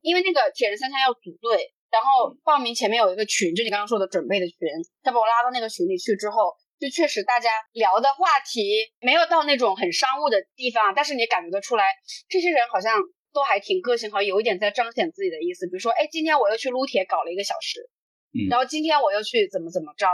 [0.00, 4.56] 因为那个铁人三项要组队，然后报名前面有一个群，就你刚刚说的准备的群，
[5.02, 6.54] 他把我拉到那个群里去之后。
[6.82, 11.94] 就确实，大家聊的话题没有到那种很商务的地方，但是你感觉得出来，
[12.28, 12.98] 这些人好像
[13.32, 15.68] 都还挺个性，好像有一点在彰显自己的意思。
[15.68, 17.88] 比如说，哎，今天我又去撸铁搞了一个小时，
[18.34, 20.08] 嗯，然后今天我又去怎么怎么着。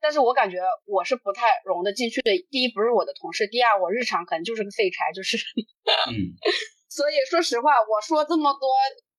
[0.00, 0.56] 但是我感觉
[0.86, 2.32] 我是不太融得进去的。
[2.48, 6.32] 第一，不是我的同事；第二，我日常可能就是个废柴，就是，嗯。
[6.88, 8.72] 所以说实话，我说这么多，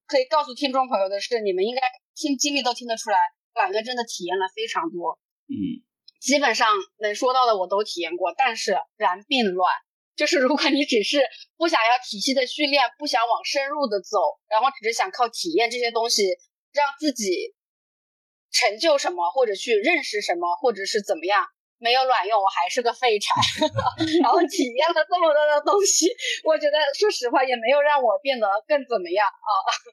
[0.08, 1.82] 可以告诉听众朋友的是，你们应该
[2.16, 3.18] 听经历都听得出来，
[3.54, 5.85] 两个真的体验了非常多，嗯。
[6.20, 6.68] 基本上
[7.00, 9.72] 能说到的我都体验过，但是然并卵，
[10.16, 11.22] 就是如果你只是
[11.58, 16.24] 不想要体系的训练，不想往深入的走，然后只是想靠体验这些东西
[16.74, 17.54] 让自己
[18.52, 21.46] 成就什么，或者去认识什么，或者是怎么样，
[21.78, 23.30] 没有卵用，我还是个废柴。
[24.24, 26.10] 然后体验了这么多的东西，
[26.44, 29.50] 我觉得说实话也没有让我变得更怎么样啊。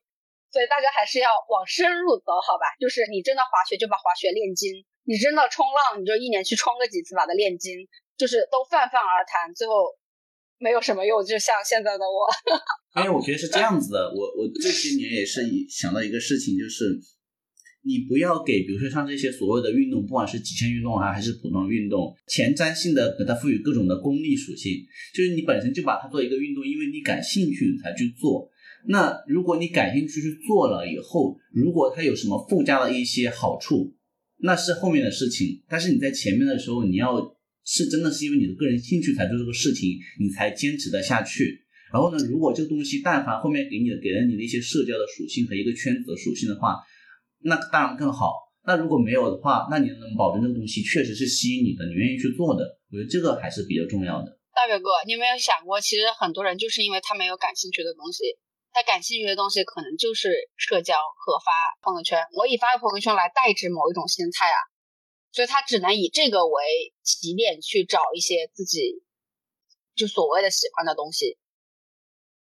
[0.52, 2.76] 所以大家还是要往深入走，好吧？
[2.78, 4.84] 就是你真的滑雪，就把滑雪练精。
[5.04, 7.74] 你真的冲浪，你就一年去冲个几次，把它练精，
[8.16, 9.90] 就是都泛泛而谈，最后
[10.58, 13.02] 没有什么用，就像现在的我。
[13.02, 17.00] 因为我觉得是这样子的，我我这些年也是想到一个事情，就是
[17.82, 28.48] 你不要给，比如说像这些所谓的运动，不管是极限运动啊，还是普通运动，前瞻性的给它赋予各种的功利属性，就是你本身就把它做一个运动，因为你感兴趣你才去做。
[28.86, 33.92] 那如果你感兴趣去做了以后，如果它有什么附加的一些好处。
[34.42, 41.62] 那是后面的事情，但是你在前面的时候，你要是真的是因为你的个人兴趣才做这个事情，你才坚持的下去。
[41.92, 46.80] 然后呢，如果这个东西但凡后面给你的给了你的一些社交的属性和一个圈子的属性的话，
[47.44, 48.34] 那当然更好。
[48.66, 54.38] 那如果没有的话，那你能保证这个东西确实是吸引你的，你愿意去做的，我觉得这个还是比较重要的。
[54.54, 58.24] 大表哥，你有没有想过，其实很多人就是因为他没有感兴趣的东西。
[58.72, 61.52] 他感兴趣的东西可能就是社交和发
[61.82, 64.58] 朋友圈，我以发个朋友圈来代指某一种心态啊，
[65.30, 69.02] 所以他只能以这个为起点去找一些自己
[69.94, 71.36] 就所谓的喜欢的东西。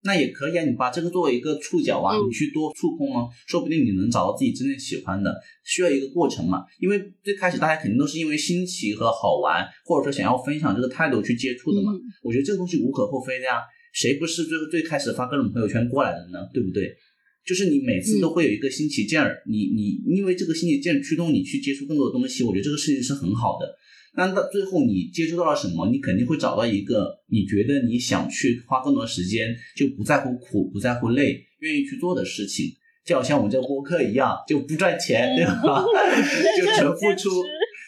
[0.02, 5.34] 那也可以啊，你把这个作为一个触角啊，你去多触碰啊，说不定你能找到自己真正喜欢的。
[5.64, 11.92] 需要一个过程嘛，因为最开始大家肯定都是因为新奇和好玩，或者说想要分享这个态度去接触的嘛。
[12.22, 13.64] 我觉得这个东西无可厚非的呀。
[13.98, 16.38] 谁不是最最开始发各种朋友圈过来的呢？
[16.54, 16.96] 对不对？
[17.44, 23.76] 就是你每次都会有一个新奇劲儿，你你因为这个新奇劲儿驱动你去接触更多的东西，我觉得这个事情是很好的。
[24.16, 32.68] 那到最后你接触到了什么，你肯定会找到一个你觉得你想去花更多时间，就不在乎苦不在乎累，愿意去做的事情，
[33.04, 35.84] 就好像我们这个播客一样，就不赚钱，对吧？
[36.62, 37.30] 就纯付出。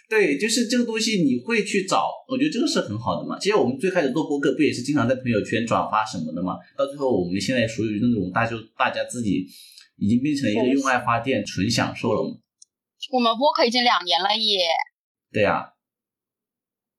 [0.10, 3.38] 对，就是这个东西你会去找，我觉得这个是很好的嘛。
[3.38, 6.57] 其实我们最开始做播客不也是经常在朋友圈转发什么的嘛？
[6.76, 9.45] 到最后我们现在属于那种大就大家自己
[9.97, 12.41] 已经变成一个用爱发电，纯享受了嘛。
[13.14, 14.66] 我们播客已经两年了耶。
[15.32, 15.78] 对呀，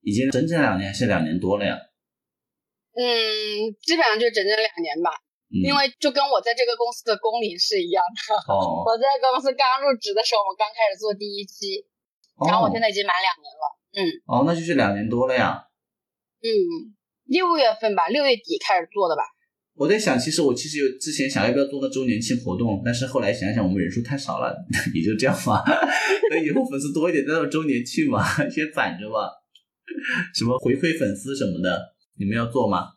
[0.02, 1.76] 已经整整两年还是两年多了呀？
[2.94, 5.10] 嗯，基本上就整整两年吧。
[5.50, 8.54] 因为就跟我在这个公司的工龄是一样的。
[8.54, 8.86] 哦。
[8.86, 11.90] 我在公司刚入职的时候，我们刚开始做第一期。
[12.46, 15.64] 然后我现在已经满两年了，嗯，哦，那就是两年多了呀，
[16.42, 16.48] 嗯，
[17.24, 19.22] 六月份吧，六月底开始做的吧。
[19.74, 24.54] 我在想，其实我其实有之前想要不要做个周年庆活动，但是后来想想我们人数太少了，
[24.94, 25.64] 也就这样吧。
[26.30, 29.30] 等以后粉丝多一点再做周年庆嘛， 先攒着吧。
[30.34, 32.88] 什么回馈粉丝什么的，你们要做吗？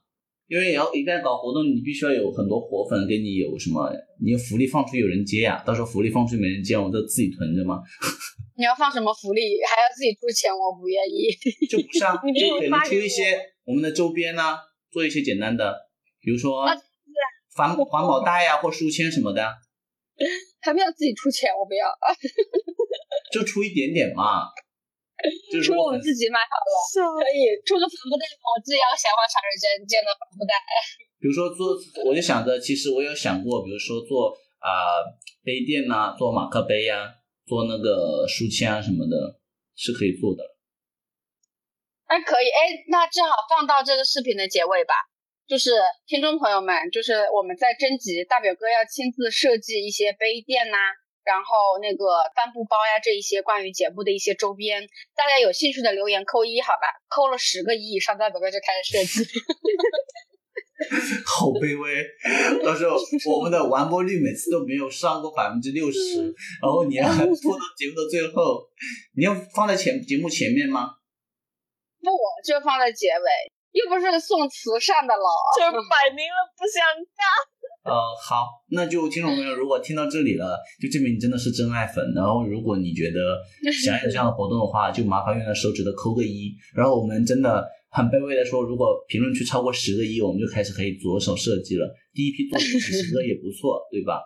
[0.53, 3.89] 因为要一旦搞活动，你必须要有很多活粉给你有什么，
[4.21, 7.81] 你有福利放出去有人接呀，到时候福利放出去没人接，我就自己囤着嘛。
[8.55, 11.33] 你要放什么福利，还要自己出钱，我不愿意。
[11.65, 13.33] 就不是啊，你就可能出一些
[13.65, 14.59] 我们的周边呢、
[14.91, 15.73] 做一些简单的，
[16.21, 16.77] 比如说啊
[17.55, 19.41] 环环保袋呀、或书签什么的，
[20.61, 21.87] 还不要自己出钱，我不要，
[23.33, 24.43] 就出一点点嘛。
[25.51, 26.69] 就是出如果粉我自己买好了。
[26.91, 30.53] 笑可以出个帆布袋，我自己要闲话长时间建的帆布袋。
[31.23, 34.99] 比如说做，我就想着，其实我有想过，比如说做啊、
[35.43, 37.07] 杯垫呐、做马克杯呀、
[37.47, 39.39] 做那个书签啊什么的，
[39.75, 40.43] 是可以做的。
[42.11, 44.93] 哎，可以，哎，那正好放到这个视频的结尾吧。
[45.47, 45.71] 就是
[46.07, 50.77] 听众朋友们，就是我们在征集大表哥要亲自设计一些杯垫呐、
[51.23, 52.05] 然后那个
[52.35, 56.87] 帆布包呀，这一些关于节目的一些周边，大家有兴趣的留言扣一，好吧？
[57.07, 59.29] 扣了十个一以上，大表哥就开始设计。
[61.25, 62.03] 好卑微，
[62.61, 62.97] 到时候
[63.31, 68.67] 我们的完播率每次都没有上过百分之六十，然后你要拖到节目的最后，
[69.15, 70.99] 你要放在前节目前面吗？
[72.01, 72.11] 不，
[72.43, 73.29] 就放在结尾，
[73.71, 75.23] 又不是送慈善的了。
[75.55, 76.83] 就是摆明了不想
[77.15, 77.52] 干。
[77.83, 82.13] 呃，好，那就听众朋友，如果听到这里了，就证明你真的是真爱粉。
[82.15, 83.37] 然后，如果你觉得
[83.83, 86.55] 想有这样的活动的话，就麻烦用手指头扣个一。
[86.73, 91.93] 然后我们真的很卑微的说，如果评论区超过十个一，我们就开始可以着手设计了。
[92.13, 94.21] 第一批做几十个也不错，对吧？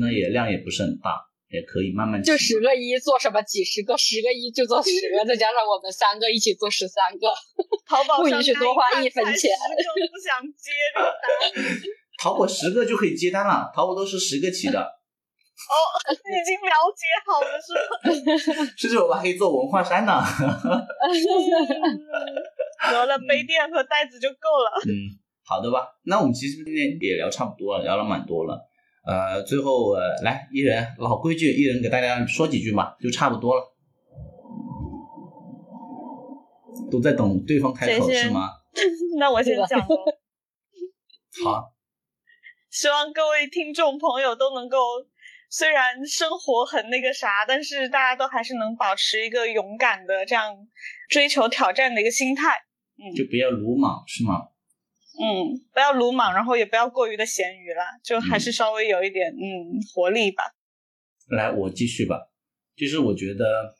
[0.00, 1.20] 那也量也不是很大，
[1.52, 3.42] 也可以慢慢就起十个一做什么？
[3.42, 7.28] 几十个，十个一就做十个，再加上我们三个一起做十三个。
[7.86, 12.05] 淘宝上不允许多花一分钱十个不想接这个单。
[12.18, 15.74] 淘宝十个就可以接单了，淘宝都是十个起的，哦，
[16.12, 17.72] 已经了解好了是
[18.60, 18.66] 吗？
[18.76, 20.22] 甚至我们还可以做文化衫呢。
[22.90, 24.80] 得了杯垫和袋子就够了。
[24.86, 25.10] 嗯，
[25.44, 25.88] 好的吧。
[26.04, 28.68] 那我们其实今天也聊差不多了，聊了蛮多了。
[29.06, 33.72] 呃，最后呃，来一人老规矩，一人给大家说几句嘛，就差不多了。
[36.90, 38.50] 都在等对方开口是吗？
[39.18, 39.86] 那我先讲喽。
[41.44, 41.72] 好，
[42.70, 44.78] 希望各位听众朋友都能够，
[45.50, 50.54] 虽然生活很那个啥，但是大家都还是能保持一个勇敢的这样
[51.08, 52.56] 追求挑战的一个心态。
[52.98, 54.48] 嗯就不要鲁莽是吗？
[55.18, 60.44] 嗯，不要鲁莽，然后也不要过于的咸鱼啦，就还是稍微有一点嗯活力吧。
[61.28, 62.30] 来，我继续吧。
[62.76, 63.74] 就是我觉得，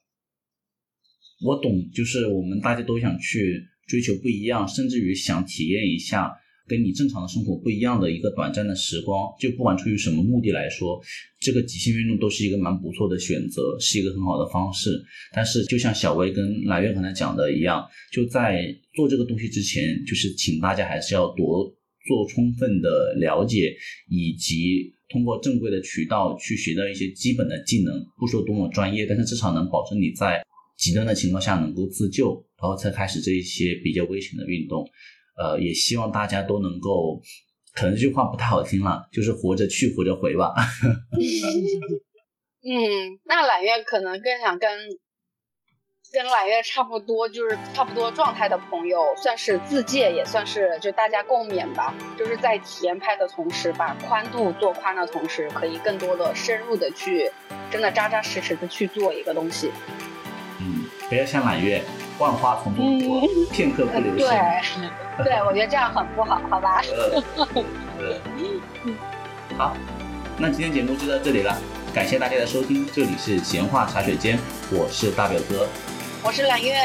[1.45, 6.35] 我懂，就是我们大家都想去追求不一样，甚至于想体验一下
[6.67, 9.33] 跟你正常的生活不一样的一个短暂的时光。
[9.41, 11.01] 就不管出于什么目的来说，
[11.41, 15.03] 这个极限运动都是一个蛮不错的选择，是一个很好的方式。
[15.33, 21.65] 但是，就像小薇跟蓝月刚才讲的一样，就在做这个东西之前，就是请大家还是要多
[22.07, 23.75] 做充分的了解，
[24.09, 30.43] 以及通过正规的渠道去学到一些基本的技能，不说多么专业，但是至少能保证你在
[30.77, 34.85] 极端的情况下能够自救，然后才开始这一些比较危险的运动。
[35.37, 37.21] 呃，也希望大家都能够，
[37.75, 40.55] 可能这句话不太好听了，就是活着去，活着回吧。
[42.69, 44.69] 嗯，那揽月可能更想跟
[46.13, 51.95] 跟揽月差不多，就是差不多状态的朋友，算是自介，也算是就大家共勉吧。
[52.19, 57.31] 就是在体验派的同时，把宽度做宽的同时，可以更多的深入的去，
[57.71, 59.71] 真的扎扎实实的去做一个东西。
[60.61, 61.83] 嗯，不要像揽月，
[62.19, 64.29] 万花丛中过，片刻不留对。，
[65.25, 66.83] 对，我觉得这样很不好，好吧？
[69.57, 69.77] 好，
[70.39, 71.57] 那今天节目就到这里了，
[71.95, 74.39] 感谢大家的收听，这里是闲话茶水间，
[74.71, 75.67] 我是大表哥，
[76.23, 76.77] 我是揽月，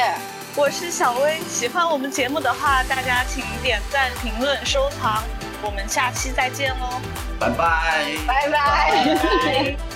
[0.56, 5.22] 我是小薇，喜欢我们节目的话，大家请点赞、评论、收藏，
[5.62, 7.00] 我们下期再见喽，
[7.38, 8.06] 拜拜。
[8.26, 9.16] 拜拜。
[9.16, 9.76] 拜。